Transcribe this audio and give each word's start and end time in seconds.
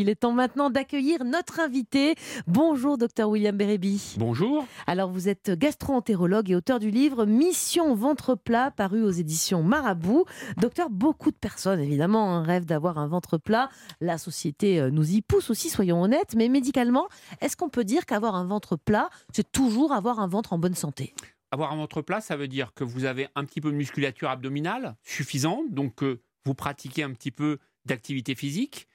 Il 0.00 0.08
est 0.08 0.14
temps 0.14 0.32
maintenant 0.32 0.70
d'accueillir 0.70 1.24
notre 1.26 1.60
invité. 1.60 2.14
Bonjour, 2.46 2.96
docteur 2.96 3.28
William 3.28 3.54
Bérébi. 3.54 4.14
Bonjour. 4.16 4.64
Alors, 4.86 5.10
vous 5.10 5.28
êtes 5.28 5.50
gastro-entérologue 5.50 6.50
et 6.50 6.56
auteur 6.56 6.78
du 6.78 6.90
livre 6.90 7.26
Mission 7.26 7.94
ventre 7.94 8.34
plat, 8.34 8.70
paru 8.70 9.02
aux 9.02 9.10
éditions 9.10 9.62
Marabout. 9.62 10.24
Docteur, 10.56 10.88
beaucoup 10.88 11.30
de 11.30 11.36
personnes, 11.36 11.80
évidemment, 11.80 12.34
hein, 12.34 12.42
rêvent 12.42 12.64
d'avoir 12.64 12.96
un 12.96 13.08
ventre 13.08 13.36
plat. 13.36 13.68
La 14.00 14.16
société 14.16 14.80
euh, 14.80 14.90
nous 14.90 15.10
y 15.10 15.20
pousse 15.20 15.50
aussi, 15.50 15.68
soyons 15.68 16.00
honnêtes. 16.00 16.34
Mais 16.34 16.48
médicalement, 16.48 17.06
est-ce 17.42 17.58
qu'on 17.58 17.68
peut 17.68 17.84
dire 17.84 18.06
qu'avoir 18.06 18.36
un 18.36 18.46
ventre 18.46 18.76
plat, 18.76 19.10
c'est 19.34 19.52
toujours 19.52 19.92
avoir 19.92 20.18
un 20.18 20.28
ventre 20.28 20.54
en 20.54 20.58
bonne 20.58 20.74
santé? 20.74 21.12
Avoir 21.50 21.72
un 21.72 21.76
ventre 21.76 22.00
plat, 22.00 22.22
ça 22.22 22.38
veut 22.38 22.48
dire 22.48 22.72
que 22.72 22.84
vous 22.84 23.04
avez 23.04 23.28
un 23.34 23.44
petit 23.44 23.60
peu 23.60 23.70
de 23.70 23.76
musculature 23.76 24.30
abdominale 24.30 24.96
suffisante, 25.02 25.70
donc 25.74 25.96
que 25.96 26.22
vous 26.46 26.54
pratiquez 26.54 27.02
un 27.02 27.12
petit 27.12 27.32
peu 27.32 27.58
d'activité 27.84 28.34
physique, 28.34 28.88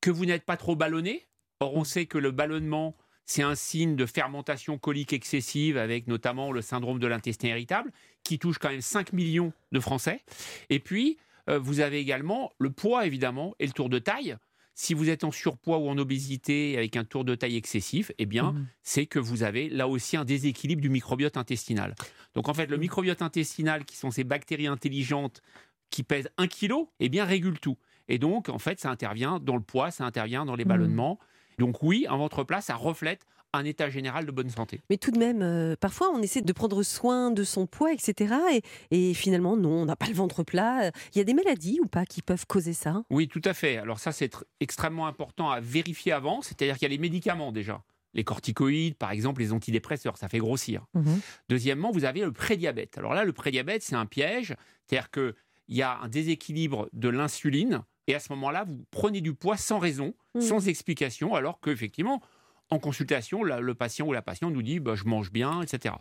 que 0.00 0.10
vous 0.10 0.26
n'êtes 0.26 0.44
pas 0.44 0.56
trop 0.56 0.76
ballonné. 0.76 1.26
Or, 1.60 1.74
on 1.74 1.84
sait 1.84 2.06
que 2.06 2.18
le 2.18 2.30
ballonnement, 2.30 2.96
c'est 3.24 3.42
un 3.42 3.54
signe 3.54 3.96
de 3.96 4.06
fermentation 4.06 4.78
colique 4.78 5.12
excessive, 5.12 5.76
avec 5.76 6.06
notamment 6.06 6.52
le 6.52 6.62
syndrome 6.62 6.98
de 6.98 7.06
l'intestin 7.06 7.48
irritable, 7.48 7.92
qui 8.22 8.38
touche 8.38 8.58
quand 8.58 8.70
même 8.70 8.80
5 8.80 9.12
millions 9.12 9.52
de 9.72 9.80
Français. 9.80 10.22
Et 10.70 10.78
puis, 10.78 11.18
euh, 11.48 11.58
vous 11.58 11.80
avez 11.80 11.98
également 11.98 12.52
le 12.58 12.70
poids, 12.70 13.06
évidemment, 13.06 13.54
et 13.58 13.66
le 13.66 13.72
tour 13.72 13.88
de 13.88 13.98
taille. 13.98 14.36
Si 14.74 14.94
vous 14.94 15.10
êtes 15.10 15.24
en 15.24 15.32
surpoids 15.32 15.78
ou 15.78 15.88
en 15.88 15.98
obésité 15.98 16.78
avec 16.78 16.96
un 16.96 17.04
tour 17.04 17.24
de 17.24 17.34
taille 17.34 17.56
excessif, 17.56 18.12
eh 18.18 18.26
bien, 18.26 18.52
mmh. 18.52 18.66
c'est 18.82 19.06
que 19.06 19.18
vous 19.18 19.42
avez 19.42 19.68
là 19.68 19.88
aussi 19.88 20.16
un 20.16 20.24
déséquilibre 20.24 20.80
du 20.80 20.88
microbiote 20.88 21.36
intestinal. 21.36 21.96
Donc, 22.34 22.48
en 22.48 22.54
fait, 22.54 22.66
le 22.66 22.76
mmh. 22.76 22.80
microbiote 22.80 23.22
intestinal, 23.22 23.84
qui 23.84 23.96
sont 23.96 24.12
ces 24.12 24.22
bactéries 24.22 24.68
intelligentes 24.68 25.42
qui 25.90 26.04
pèsent 26.04 26.30
1 26.36 26.46
kg, 26.46 26.74
eh 27.00 27.08
bien, 27.08 27.24
régule 27.24 27.58
tout. 27.58 27.76
Et 28.08 28.18
donc, 28.18 28.48
en 28.48 28.58
fait, 28.58 28.80
ça 28.80 28.90
intervient 28.90 29.38
dans 29.40 29.56
le 29.56 29.62
poids, 29.62 29.90
ça 29.90 30.04
intervient 30.04 30.44
dans 30.44 30.56
les 30.56 30.64
mmh. 30.64 30.68
ballonnements. 30.68 31.18
Donc 31.58 31.82
oui, 31.82 32.06
un 32.08 32.16
ventre 32.16 32.44
plat, 32.44 32.60
ça 32.60 32.74
reflète 32.74 33.26
un 33.52 33.64
état 33.64 33.88
général 33.88 34.26
de 34.26 34.30
bonne 34.30 34.50
santé. 34.50 34.80
Mais 34.90 34.96
tout 34.98 35.10
de 35.10 35.18
même, 35.18 35.42
euh, 35.42 35.74
parfois 35.78 36.10
on 36.12 36.20
essaie 36.20 36.42
de 36.42 36.52
prendre 36.52 36.82
soin 36.82 37.30
de 37.30 37.44
son 37.44 37.66
poids, 37.66 37.92
etc. 37.92 38.34
Et, 38.90 39.14
finalement, 39.14 39.56
non, 39.56 39.70
on 39.70 39.84
n'a 39.86 39.96
pas 39.96 40.06
le 40.06 40.14
ventre 40.14 40.42
plat. 40.42 40.90
Il 41.14 41.18
y 41.18 41.20
a 41.20 41.24
des 41.24 41.34
maladies 41.34 41.78
ou 41.82 41.86
pas 41.86 42.04
qui 42.04 42.22
peuvent 42.22 42.46
causer 42.46 42.72
ça? 42.72 43.02
Oui, 43.10 43.28
tout 43.28 43.42
à 43.44 43.54
fait. 43.54 43.78
Alors 43.78 43.98
ça, 43.98 44.12
c'est 44.12 44.30
extrêmement 44.60 45.06
important 45.06 45.50
à 45.50 45.60
vérifier 45.60 46.12
avant. 46.12 46.42
C'est-à-dire 46.42 46.74
qu'il 46.74 46.82
y 46.82 46.86
a 46.86 46.94
les 46.94 46.98
médicaments 46.98 47.52
déjà. 47.52 47.82
Les 48.14 48.24
corticoïdes, 48.24 48.96
par 48.96 49.12
exemple, 49.12 49.40
les 49.40 49.52
antidépresseurs, 49.52 50.16
ça 50.16 50.28
fait 50.28 50.38
grossir. 50.38 50.86
Mmh 50.94 51.16
Deuxièmement, 51.48 51.90
vous 51.90 52.04
avez 52.04 52.20
le 52.20 52.32
prédiabète. 52.32 52.98
Alors 52.98 53.14
là, 53.14 53.24
le 53.24 53.32
prédiabète, 53.32 53.82
c'est 53.82 53.96
un 53.96 54.06
piège. 54.06 54.54
C'est-à-dire 54.86 55.10
qu'il 55.10 55.34
y 55.68 55.82
a 55.82 55.98
un 55.98 56.08
déséquilibre 56.08 56.88
de 56.92 57.08
l'insuline 57.08 57.82
et 58.08 58.14
à 58.14 58.20
ce 58.20 58.32
moment-là, 58.32 58.64
vous 58.64 58.84
prenez 58.90 59.20
du 59.20 59.34
poids 59.34 59.56
sans 59.56 59.78
raison, 59.78 60.14
mmh. 60.34 60.40
sans 60.40 60.66
explication, 60.66 61.34
alors 61.34 61.60
qu'effectivement, 61.60 62.22
en 62.70 62.78
consultation, 62.78 63.42
le 63.42 63.74
patient 63.74 64.06
ou 64.06 64.12
la 64.12 64.22
patiente 64.22 64.52
nous 64.52 64.62
dit 64.62 64.80
bah, 64.80 64.94
je 64.94 65.04
mange 65.04 65.30
bien, 65.30 65.62
etc. 65.62 65.94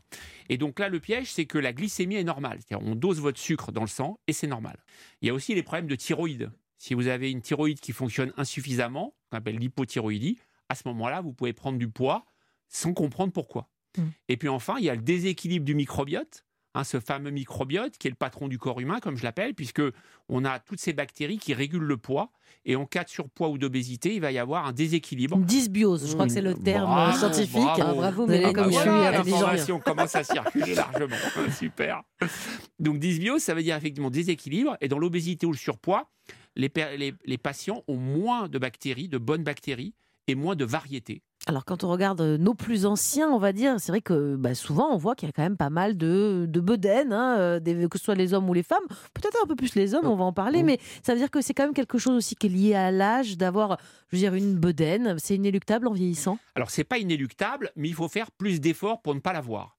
Et 0.50 0.58
donc 0.58 0.80
là, 0.80 0.89
le 0.89 1.00
piège, 1.00 1.31
c'est 1.31 1.45
que 1.45 1.58
la 1.58 1.73
glycémie 1.73 2.16
est 2.16 2.23
normale. 2.23 2.59
C'est-à-dire, 2.59 2.88
on 2.88 2.95
dose 2.95 3.19
votre 3.19 3.39
sucre 3.39 3.72
dans 3.72 3.81
le 3.81 3.88
sang 3.88 4.19
et 4.28 4.33
c'est 4.33 4.47
normal. 4.47 4.78
Il 5.22 5.28
y 5.28 5.31
a 5.31 5.33
aussi 5.33 5.53
les 5.53 5.63
problèmes 5.63 5.88
de 5.88 5.95
thyroïde. 5.95 6.50
Si 6.78 6.94
vous 6.94 7.08
avez 7.08 7.31
une 7.31 7.41
thyroïde 7.41 7.80
qui 7.80 7.91
fonctionne 7.91 8.33
insuffisamment, 8.38 9.16
qu'on 9.30 9.38
appelle 9.38 9.58
l'hypothyroïdie, 9.58 10.39
à 10.69 10.75
ce 10.75 10.83
moment-là, 10.88 11.22
vous 11.22 11.33
pouvez 11.33 11.53
prendre 11.53 11.78
du 11.78 11.89
poids 11.89 12.25
sans 12.69 12.94
comprendre 12.94 13.33
pourquoi. 13.33 13.69
Mmh. 13.97 14.02
Et 14.30 14.38
puis 14.38 14.50
enfin, 14.50 14.75
il 14.78 14.85
y 14.85 14.89
a 14.89 14.95
le 14.95 15.02
déséquilibre 15.02 15.66
du 15.66 15.75
microbiote. 15.75 16.45
Hein, 16.78 16.83
ce 16.83 17.00
fameux 17.00 17.31
microbiote 17.31 17.97
qui 17.97 18.08
est 18.08 18.11
le 18.11 18.16
patron 18.16 18.47
du 18.47 18.59
corps 18.59 18.80
humain, 18.80 19.00
comme 19.00 19.17
je 19.17 19.23
l'appelle, 19.23 19.56
puisque 19.56 19.81
on 20.30 20.45
a 20.45 20.59
toutes 20.59 20.80
ces 20.80 20.94
bactéries 20.94 21.39
qui 21.39 21.56
régulent 21.56 21.88
le 21.88 21.97
poioi. 21.97 22.30
Et 22.66 22.75
en 22.75 22.86
cas 22.86 23.03
de 23.03 23.09
surpoids 23.09 23.50
ou 23.50 23.58
d'obésité, 23.58 24.14
il 24.14 24.22
va 24.22 24.31
y 24.31 24.38
avoir 24.38 24.67
un 24.67 24.73
déséquilibre. 24.73 25.38
dysbiose, 25.38 26.08
je 26.08 26.14
crois 26.14 26.28
que 26.28 26.34
c'est 26.34 26.42
le 26.42 26.53
terme 26.53 27.14
scientifique. 27.14 27.61
Bravo, 27.78 28.28
mais 28.28 28.53
comme 28.53 28.72
je 28.72 28.78
suis 28.78 28.89
commence 29.80 30.14
à 30.14 30.23
circuler 30.23 30.75
largement. 30.75 31.16
Super. 31.58 32.03
Donc 32.78 33.00
dysbiose, 33.00 33.41
ça 33.41 33.56
veut 33.56 33.63
dire 33.63 33.75
effectivement 33.75 34.12
déséquilibre. 34.12 34.78
Et 34.79 34.88
dans 34.88 35.00
l'obésité 35.00 35.47
ou 35.47 35.52
le 35.52 35.57
surpoids, 35.57 36.12
les, 36.56 36.72
les 37.25 37.38
patients 37.40 37.84
ont 37.88 37.97
moins 37.97 38.50
de 38.50 38.59
bactéries, 38.59 39.07
de 39.07 39.18
bonnes 39.18 39.44
bactéries, 39.44 39.96
et 40.28 40.35
moins 40.35 40.56
de 40.56 40.66
variétés. 40.66 41.23
Alors 41.47 41.63
quand 41.63 41.85
on 41.85 41.90
regarde 41.90 42.19
euh, 42.19 42.38
nos 42.38 42.53
plus 42.53 42.85
anciens, 42.85 43.30
on 43.30 43.40
va 43.40 43.53
dire, 43.53 43.80
c'est 43.80 43.94
vrai 43.94 44.02
que 44.02 44.35
bah, 44.35 44.53
souvent 44.53 44.94
on 44.94 44.97
voit 44.97 45.16
qu'il 45.16 45.30
y 45.30 45.30
a 45.30 45.31
quand 45.31 45.44
même 45.44 45.56
pas 45.56 45.69
mal 45.69 45.96
de, 45.96 46.46
de 46.46 46.59
bedaines, 46.59 47.13
hein, 47.13 47.38
euh, 47.40 47.88
que 47.88 47.97
ce 47.97 48.03
soit 48.03 48.16
les 48.16 48.34
hommes 48.34 48.50
ou 48.50 48.53
les 48.53 48.63
femmes. 48.63 48.84
Peut-être 49.13 49.38
un 49.41 49.47
peu 49.47 49.56
plus 49.56 49.74
les 49.75 49.96
hommes, 49.96 50.08
on 50.08 50.18
va 50.18 50.25
en 50.25 50.34
parler, 50.34 50.62
mais 50.62 50.78
ça 51.03 51.13
veut 51.13 51.19
dire 51.19 51.31
que 51.31 51.40
c'est 51.40 51.53
quand 51.53 51.63
même 51.63 51.74
quelque 51.74 51.97
chose 51.97 52.18
aussi 52.18 52.35
qui 52.35 52.47
est 52.47 52.50
lié 52.50 52.75
à 52.75 52.91
l'âge 52.91 53.38
d'avoir, 53.38 53.78
je 54.09 54.18
veux 54.18 54.19
dire, 54.19 54.34
une 54.34 54.56
bedaine. 54.56 55.16
C'est 55.19 55.35
inéluctable 55.35 55.88
en 55.88 55.94
vieillissant? 55.94 56.38
Alors 56.56 56.69
c'est 56.69 56.84
pas 56.84 56.97
inéluctable, 56.97 57.72
mais 57.78 57.88
il 57.88 57.96
faut 57.96 58.09
faire 58.09 58.29
plus 58.29 58.59
d'efforts 58.59 59.02
pour 59.02 59.16
ne 59.16 59.22
pas 59.22 59.31
l'avoir. 59.31 59.78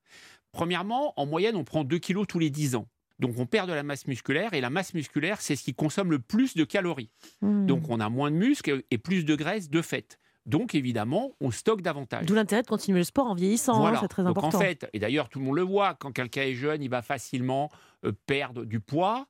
Premièrement, 0.53 1.12
en 1.21 1.27
moyenne, 1.27 1.55
on 1.55 1.65
prend 1.65 1.85
2 1.85 1.99
kilos 1.99 2.27
tous 2.27 2.39
les 2.39 2.49
10 2.49 2.77
ans. 2.77 2.89
Donc 3.19 3.35
on 3.39 3.45
perd 3.45 3.69
de 3.69 3.75
la 3.75 3.83
masse 3.83 4.06
musculaire 4.06 4.55
et 4.55 4.62
la 4.62 4.71
masse 4.71 4.95
musculaire, 4.95 5.43
c'est 5.43 5.55
ce 5.55 5.65
qui 5.65 5.75
consomme 5.75 6.11
le 6.12 6.19
plus 6.19 6.55
de 6.55 6.65
calories. 6.65 7.11
Hmm. 7.43 7.67
Donc 7.67 7.91
on 7.91 8.00
a 8.00 8.09
moins 8.09 8.31
de 8.31 8.37
muscles 8.37 8.85
et 8.91 8.97
plus 8.97 9.25
de 9.25 9.35
graisse 9.35 9.69
de 9.69 9.83
fait. 9.83 10.19
Donc, 10.49 10.75
évidemment, 10.75 11.37
on 11.41 11.51
stocke 11.51 11.83
davantage. 11.83 12.25
D'où 12.25 12.35
l'intérêt 12.35 12.63
de 12.63 12.67
continuer 12.67 13.01
le 13.01 13.05
sport 13.05 13.27
en 13.27 13.35
vieillissant, 13.35 13.87
hein, 13.87 13.99
c'est 14.01 14.09
très 14.09 14.25
important. 14.25 14.57
en 14.57 14.61
fait, 14.61 14.89
et 14.95 14.99
d'ailleurs, 14.99 15.29
tout 15.29 15.39
le 15.41 15.45
monde 15.45 15.57
le 15.57 15.63
voit, 15.63 15.95
quand 15.95 16.11
quelqu'un 16.11 16.43
est 16.43 16.55
jeune, 16.55 16.83
il 16.83 16.89
va 16.89 17.03
facilement 17.03 17.71
euh, 18.07 18.13
perdre 18.27 18.65
du 18.65 18.81
poids. 18.81 19.27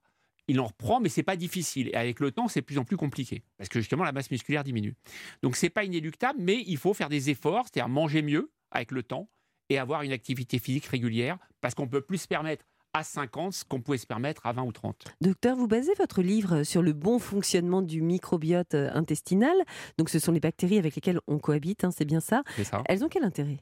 Il 0.47 0.61
en 0.61 0.67
reprend, 0.67 1.01
mais 1.01 1.09
c'est 1.09 1.25
pas 1.25 1.37
difficile. 1.37 1.89
Et 1.89 1.95
avec 1.95 2.21
le 2.21 2.31
temps, 2.31 2.47
c'est 2.47 2.61
de 2.61 2.65
plus 2.65 2.79
en 2.79 2.85
plus 2.85 2.97
compliqué. 2.97 3.43
Parce 3.57 3.69
que 3.69 3.81
justement, 3.81 4.05
la 4.05 4.13
masse 4.13 4.31
musculaire 4.31 4.63
diminue. 4.63 4.95
Donc, 5.43 5.57
c'est 5.57 5.71
pas 5.71 5.83
inéluctable, 5.83 6.39
mais 6.41 6.63
il 6.67 6.77
faut 6.77 6.95
faire 6.95 7.09
des 7.09 7.31
efforts, 7.31 7.67
c'est-à-dire 7.67 7.89
manger 7.89 8.23
mieux 8.23 8.53
avec 8.71 8.93
le 8.93 9.03
temps 9.03 9.29
et 9.71 9.79
avoir 9.79 10.03
une 10.03 10.13
activité 10.13 10.61
physique 10.61 10.87
régulière, 10.87 11.37
parce 11.61 11.75
qu'on 11.75 11.89
peut 11.89 12.01
plus 12.01 12.19
se 12.19 12.29
permettre 12.29 12.65
à 12.99 13.05
50 13.05 13.53
ce 13.53 13.65
qu'on 13.65 13.81
pouvait 13.81 13.99
se 13.99 14.07
permettre 14.07 14.45
à 14.45 14.53
20 14.53 14.63
ou 14.63 14.73
30. 14.73 15.05
Docteur, 15.21 15.57
vous 15.57 15.69
basez 15.69 15.93
votre 15.99 16.21
livre 16.21 16.65
sur 16.65 16.83
le 16.83 16.93
bon 16.93 17.19
fonctionnement 17.19 17.81
du 17.81 18.03
microbiote 18.03 18.75
euh, 18.75 18.91
intestinal. 18.93 19.57
Donc 19.99 20.11
ce 20.11 20.19
sont 20.19 20.33
les 20.33 20.41
bactéries 20.41 20.79
avec 20.79 20.95
lesquelles 20.97 21.21
on 21.27 21.39
cohabite, 21.39 21.85
hein, 21.85 21.91
c'est 21.91 22.05
bien 22.05 22.21
ça. 22.21 22.43
ça. 22.65 22.83
Elles 22.87 23.05
ont 23.05 23.09
quel 23.09 23.25
intérêt? 23.25 23.59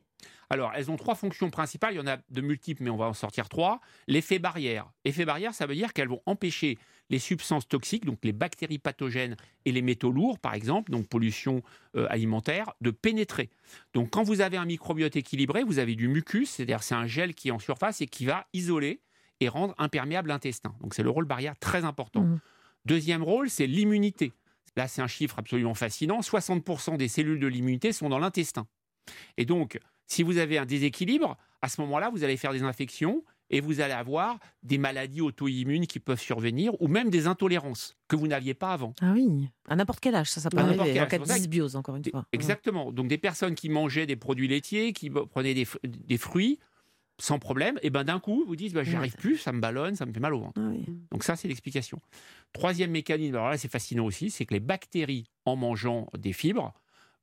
Alors, 0.48 0.72
elles 0.74 0.90
ont 0.90 0.96
trois 0.96 1.14
fonctions 1.14 1.50
principales. 1.50 1.94
Il 1.94 1.96
y 1.96 2.00
en 2.00 2.06
a 2.06 2.18
de 2.30 2.40
multiples, 2.40 2.82
mais 2.82 2.90
on 2.90 2.96
va 2.96 3.06
en 3.06 3.14
sortir 3.14 3.48
trois. 3.48 3.80
L'effet 4.06 4.38
barrière. 4.38 4.90
Effet 5.04 5.24
barrière, 5.24 5.54
ça 5.54 5.66
veut 5.66 5.74
dire 5.74 5.92
qu'elles 5.92 6.08
vont 6.08 6.22
empêcher 6.26 6.78
les 7.10 7.18
substances 7.18 7.68
toxiques, 7.68 8.04
donc 8.04 8.18
les 8.22 8.32
bactéries 8.32 8.78
pathogènes 8.78 9.36
et 9.64 9.72
les 9.72 9.82
métaux 9.82 10.10
lourds, 10.10 10.38
par 10.38 10.54
exemple, 10.54 10.90
donc 10.90 11.08
pollution 11.08 11.62
euh, 11.96 12.06
alimentaire, 12.10 12.72
de 12.80 12.90
pénétrer. 12.90 13.50
Donc, 13.92 14.10
quand 14.10 14.22
vous 14.22 14.40
avez 14.40 14.56
un 14.56 14.64
microbiote 14.64 15.16
équilibré, 15.16 15.62
vous 15.62 15.78
avez 15.78 15.94
du 15.94 16.08
mucus, 16.08 16.50
c'est-à-dire 16.50 16.82
c'est 16.82 16.94
un 16.94 17.06
gel 17.06 17.34
qui 17.34 17.48
est 17.48 17.52
en 17.52 17.58
surface 17.58 18.00
et 18.00 18.06
qui 18.06 18.24
va 18.24 18.46
isoler 18.52 19.00
et 19.40 19.48
rendre 19.48 19.74
imperméable 19.78 20.28
l'intestin. 20.28 20.74
Donc 20.80 20.94
c'est 20.94 21.02
le 21.02 21.10
rôle 21.10 21.24
barrière 21.24 21.58
très 21.58 21.84
important. 21.84 22.22
Mmh. 22.22 22.40
Deuxième 22.84 23.22
rôle, 23.22 23.50
c'est 23.50 23.66
l'immunité. 23.66 24.32
Là, 24.76 24.88
c'est 24.88 25.02
un 25.02 25.06
chiffre 25.06 25.38
absolument 25.38 25.74
fascinant. 25.74 26.20
60% 26.20 26.98
des 26.98 27.08
cellules 27.08 27.40
de 27.40 27.46
l'immunité 27.46 27.92
sont 27.92 28.08
dans 28.08 28.18
l'intestin. 28.18 28.66
Et 29.38 29.46
donc, 29.46 29.78
si 30.06 30.22
vous 30.22 30.38
avez 30.38 30.58
un 30.58 30.66
déséquilibre, 30.66 31.36
à 31.62 31.68
ce 31.68 31.80
moment-là, 31.80 32.10
vous 32.10 32.24
allez 32.24 32.36
faire 32.36 32.52
des 32.52 32.62
infections 32.62 33.24
et 33.48 33.60
vous 33.60 33.80
allez 33.80 33.94
avoir 33.94 34.38
des 34.62 34.76
maladies 34.76 35.20
auto-immunes 35.20 35.86
qui 35.86 35.98
peuvent 35.98 36.20
survenir 36.20 36.80
ou 36.82 36.88
même 36.88 37.10
des 37.10 37.26
intolérances 37.26 37.96
que 38.08 38.16
vous 38.16 38.26
n'aviez 38.26 38.54
pas 38.54 38.72
avant. 38.72 38.92
Ah 39.00 39.12
oui, 39.14 39.48
à 39.68 39.76
n'importe 39.76 40.00
quel 40.00 40.14
âge, 40.14 40.30
ça, 40.30 40.40
ça 40.40 40.50
peut 40.50 40.58
arriver, 40.58 41.00
en 41.00 41.06
cas 41.06 41.18
de 41.18 41.24
dysbiose, 41.24 41.76
encore 41.76 41.96
une 41.96 42.04
fois. 42.04 42.26
Exactement. 42.32 42.92
Donc 42.92 43.08
des 43.08 43.18
personnes 43.18 43.54
qui 43.54 43.68
mangeaient 43.68 44.06
des 44.06 44.16
produits 44.16 44.48
laitiers, 44.48 44.92
qui 44.92 45.10
prenaient 45.10 45.54
des 45.54 46.18
fruits, 46.18 46.58
sans 47.18 47.38
problème, 47.38 47.78
et 47.82 47.90
ben 47.90 48.04
d'un 48.04 48.20
coup, 48.20 48.44
vous 48.46 48.56
dites, 48.56 48.74
bah, 48.74 48.82
j'y 48.82 48.94
arrive 48.94 49.16
plus, 49.16 49.38
ça 49.38 49.52
me 49.52 49.60
ballonne, 49.60 49.94
ça 49.96 50.04
me 50.06 50.12
fait 50.12 50.20
mal 50.20 50.34
au 50.34 50.40
ventre. 50.40 50.60
Ah 50.60 50.72
Donc 51.10 51.24
ça, 51.24 51.36
c'est 51.36 51.48
l'explication. 51.48 52.00
Troisième 52.52 52.90
mécanisme, 52.90 53.34
alors 53.34 53.50
là, 53.50 53.58
c'est 53.58 53.70
fascinant 53.70 54.04
aussi, 54.04 54.30
c'est 54.30 54.44
que 54.44 54.54
les 54.54 54.60
bactéries, 54.60 55.30
en 55.44 55.56
mangeant 55.56 56.08
des 56.18 56.32
fibres, 56.32 56.74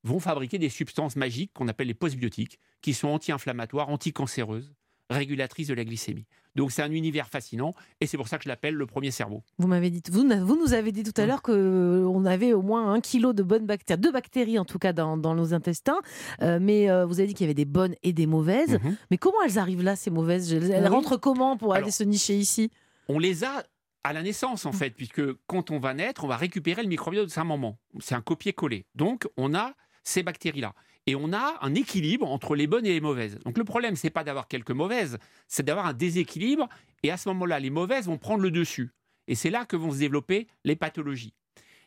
vont 0.03 0.19
fabriquer 0.19 0.57
des 0.57 0.69
substances 0.69 1.15
magiques 1.15 1.51
qu'on 1.53 1.67
appelle 1.67 1.87
les 1.87 1.93
postbiotiques, 1.93 2.59
qui 2.81 2.93
sont 2.93 3.07
anti-inflammatoires, 3.07 3.89
anticancéreuses, 3.89 4.73
régulatrices 5.09 5.67
de 5.67 5.73
la 5.73 5.83
glycémie. 5.85 6.25
Donc 6.55 6.71
c'est 6.71 6.83
un 6.83 6.91
univers 6.91 7.27
fascinant 7.27 7.73
et 7.99 8.05
c'est 8.05 8.17
pour 8.17 8.27
ça 8.27 8.37
que 8.37 8.43
je 8.43 8.49
l'appelle 8.49 8.75
le 8.75 8.85
premier 8.85 9.11
cerveau. 9.11 9.41
Vous 9.57 9.67
m'avez 9.67 9.89
dit, 9.89 10.01
vous, 10.11 10.23
nous 10.23 10.73
avez 10.73 10.91
dit 10.91 11.03
tout 11.03 11.19
à 11.19 11.25
l'heure 11.25 11.41
qu'on 11.41 11.53
euh, 11.53 12.25
avait 12.25 12.53
au 12.53 12.61
moins 12.61 12.93
un 12.93 13.01
kilo 13.01 13.33
de 13.33 13.41
bonnes 13.41 13.65
bactéries, 13.65 13.99
deux 13.99 14.11
bactéries 14.11 14.59
en 14.59 14.65
tout 14.65 14.77
cas 14.77 14.93
dans, 14.93 15.17
nos 15.17 15.53
intestins, 15.53 15.99
euh, 16.41 16.59
mais 16.61 16.89
euh, 16.89 17.05
vous 17.05 17.19
avez 17.19 17.27
dit 17.27 17.33
qu'il 17.33 17.45
y 17.45 17.47
avait 17.47 17.55
des 17.55 17.65
bonnes 17.65 17.95
et 18.03 18.13
des 18.13 18.27
mauvaises. 18.27 18.73
Mhm. 18.73 18.97
Mais 19.09 19.17
comment 19.17 19.41
elles 19.43 19.57
arrivent 19.57 19.83
là, 19.83 19.95
ces 19.95 20.11
mauvaises? 20.11 20.53
Elles 20.53 20.87
rentrent 20.87 21.17
comment 21.17 21.57
pour 21.57 21.73
aller 21.73 21.91
se 21.91 22.03
nicher 22.03 22.35
ici? 22.35 22.69
On 23.07 23.19
les 23.19 23.43
a 23.43 23.63
à 24.03 24.13
la 24.13 24.21
naissance 24.21 24.65
en 24.65 24.71
mm. 24.71 24.73
fait, 24.73 24.89
puisque 24.91 25.21
quand 25.47 25.71
on 25.71 25.79
va 25.79 25.93
naître, 25.93 26.23
on 26.23 26.27
va 26.27 26.37
récupérer 26.37 26.83
le 26.83 26.89
microbiote 26.89 27.27
de 27.27 27.31
sa 27.31 27.43
maman. 27.43 27.77
C'est 27.99 28.15
un 28.15 28.21
copier-coller. 28.21 28.85
Donc 28.95 29.27
on 29.37 29.55
a 29.55 29.73
ces 30.03 30.23
bactéries-là 30.23 30.73
et 31.05 31.15
on 31.15 31.33
a 31.33 31.57
un 31.61 31.75
équilibre 31.75 32.29
entre 32.31 32.55
les 32.55 32.67
bonnes 32.67 32.85
et 32.85 32.93
les 32.93 33.01
mauvaises. 33.01 33.37
Donc 33.39 33.57
le 33.57 33.63
problème, 33.63 33.95
c'est 33.95 34.09
pas 34.09 34.23
d'avoir 34.23 34.47
quelques 34.47 34.71
mauvaises, 34.71 35.17
c'est 35.47 35.63
d'avoir 35.63 35.85
un 35.85 35.93
déséquilibre, 35.93 36.69
et 37.03 37.11
à 37.11 37.17
ce 37.17 37.29
moment-là, 37.29 37.59
les 37.59 37.69
mauvaises 37.69 38.05
vont 38.07 38.17
prendre 38.17 38.41
le 38.41 38.51
dessus. 38.51 38.91
Et 39.27 39.35
c'est 39.35 39.49
là 39.49 39.65
que 39.65 39.75
vont 39.75 39.91
se 39.91 39.99
développer 39.99 40.47
les 40.63 40.75
pathologies. 40.75 41.33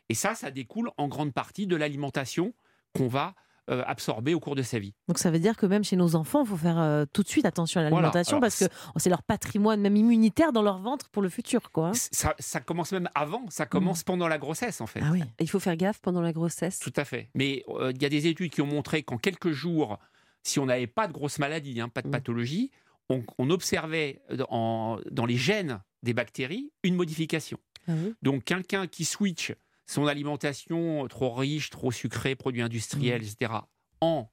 Et 0.09 0.13
ça, 0.13 0.35
ça 0.35 0.51
découle 0.51 0.91
en 0.97 1.07
grande 1.07 1.33
partie 1.33 1.67
de 1.67 1.75
l'alimentation, 1.75 2.53
qu'on 2.93 3.07
va 3.07 3.35
euh, 3.69 3.83
absorber 3.85 4.33
au 4.33 4.39
cours 4.39 4.55
de 4.55 4.61
sa 4.61 4.79
vie. 4.79 4.93
Donc 5.09 5.17
ça 5.17 5.29
veut 5.29 5.39
dire 5.39 5.57
que 5.57 5.65
même 5.65 5.83
chez 5.83 5.97
nos 5.97 6.15
enfants, 6.15 6.43
il 6.43 6.47
faut 6.47 6.55
faire 6.55 6.79
euh, 6.79 7.03
tout 7.11 7.21
de 7.21 7.27
suite 7.27 7.45
attention 7.45 7.81
à 7.81 7.83
l'alimentation 7.83 8.39
parce 8.39 8.59
que 8.59 8.65
c'est 8.95 9.09
leur 9.09 9.23
patrimoine 9.23 9.81
même 9.81 9.97
immunitaire 9.97 10.53
dans 10.53 10.61
leur 10.61 10.79
ventre 10.79 11.09
pour 11.09 11.21
le 11.21 11.27
futur. 11.27 11.69
Quoi. 11.71 11.91
Ça, 11.93 12.33
ça 12.39 12.61
commence 12.61 12.93
même 12.93 13.09
avant, 13.13 13.43
ça 13.49 13.65
commence 13.65 14.01
mmh. 14.01 14.05
pendant 14.05 14.29
la 14.29 14.37
grossesse 14.37 14.79
en 14.79 14.87
fait. 14.87 15.01
Ah 15.03 15.09
oui. 15.11 15.21
Il 15.39 15.49
faut 15.49 15.59
faire 15.59 15.75
gaffe 15.75 15.99
pendant 15.99 16.21
la 16.21 16.31
grossesse. 16.31 16.79
Tout 16.79 16.93
à 16.95 17.03
fait. 17.03 17.29
Mais 17.35 17.65
euh, 17.67 17.91
il 17.93 18.01
y 18.01 18.05
a 18.05 18.09
des 18.09 18.27
études 18.27 18.51
qui 18.51 18.61
ont 18.61 18.67
montré 18.67 19.03
qu'en 19.03 19.17
quelques 19.17 19.51
jours, 19.51 19.99
si 20.43 20.59
on 20.59 20.65
n'avait 20.65 20.87
pas 20.87 21.07
de 21.07 21.11
grosse 21.11 21.37
maladie, 21.37 21.81
hein, 21.81 21.89
pas 21.89 22.01
de 22.01 22.07
mmh. 22.07 22.11
pathologie, 22.11 22.71
on, 23.09 23.49
observait 23.49 24.21
dans 24.29 25.25
les 25.27 25.37
gènes 25.37 25.81
des 26.03 26.13
bactéries 26.13 26.71
une 26.83 26.95
modification. 26.95 27.57
Ah 27.87 27.93
Donc 28.21 28.43
quelqu'un 28.45 28.87
qui 28.87 29.03
switch 29.03 29.53
son 29.87 30.05
alimentation 30.05 31.07
trop 31.07 31.33
riche, 31.33 31.69
trop 31.69 31.91
sucrée, 31.91 32.35
produits 32.35 32.61
industriels, 32.61 33.21
mmh. 33.21 33.25
etc., 33.25 33.53
en 34.01 34.29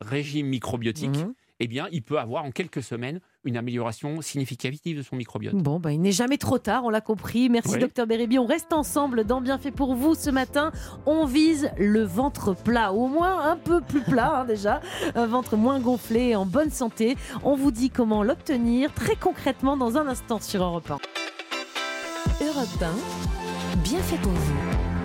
régime 0.00 0.46
microbiotique, 0.46 1.16
mmh. 1.16 1.34
eh 1.60 1.66
bien, 1.66 1.88
il 1.90 2.02
peut 2.02 2.18
avoir 2.18 2.44
en 2.44 2.52
quelques 2.52 2.82
semaines 2.82 3.20
une 3.42 3.56
amélioration 3.56 4.20
significative 4.20 4.98
de 4.98 5.02
son 5.02 5.16
microbiote. 5.16 5.54
Bon, 5.56 5.80
bah, 5.80 5.92
il 5.92 6.00
n'est 6.00 6.12
jamais 6.12 6.38
trop 6.38 6.58
tard, 6.58 6.84
on 6.84 6.90
l'a 6.90 7.00
compris. 7.00 7.48
Merci, 7.48 7.78
docteur 7.78 8.06
Bérébi. 8.06 8.38
On 8.38 8.46
reste 8.46 8.72
ensemble 8.72 9.24
dans 9.24 9.40
Bienfait 9.40 9.72
pour 9.72 9.94
vous 9.94 10.14
ce 10.14 10.30
matin. 10.30 10.70
On 11.06 11.24
vise 11.24 11.70
le 11.78 12.02
ventre 12.02 12.54
plat, 12.54 12.92
au 12.92 13.08
moins 13.08 13.50
un 13.50 13.56
peu 13.56 13.80
plus 13.80 14.02
plat 14.02 14.40
hein, 14.40 14.44
déjà, 14.46 14.80
un 15.14 15.26
ventre 15.26 15.56
moins 15.56 15.80
gonflé 15.80 16.28
et 16.28 16.36
en 16.36 16.46
bonne 16.46 16.70
santé. 16.70 17.16
On 17.42 17.56
vous 17.56 17.72
dit 17.72 17.90
comment 17.90 18.22
l'obtenir 18.22 18.92
très 18.94 19.16
concrètement 19.16 19.76
dans 19.76 19.96
un 19.96 20.06
instant 20.06 20.40
sur 20.40 20.62
Europe 20.62 20.90
1. 20.90 20.98
Europe 22.40 22.82
1, 22.82 23.78
Bienfait 23.82 24.18
pour 24.22 24.32
vous. 24.32 24.97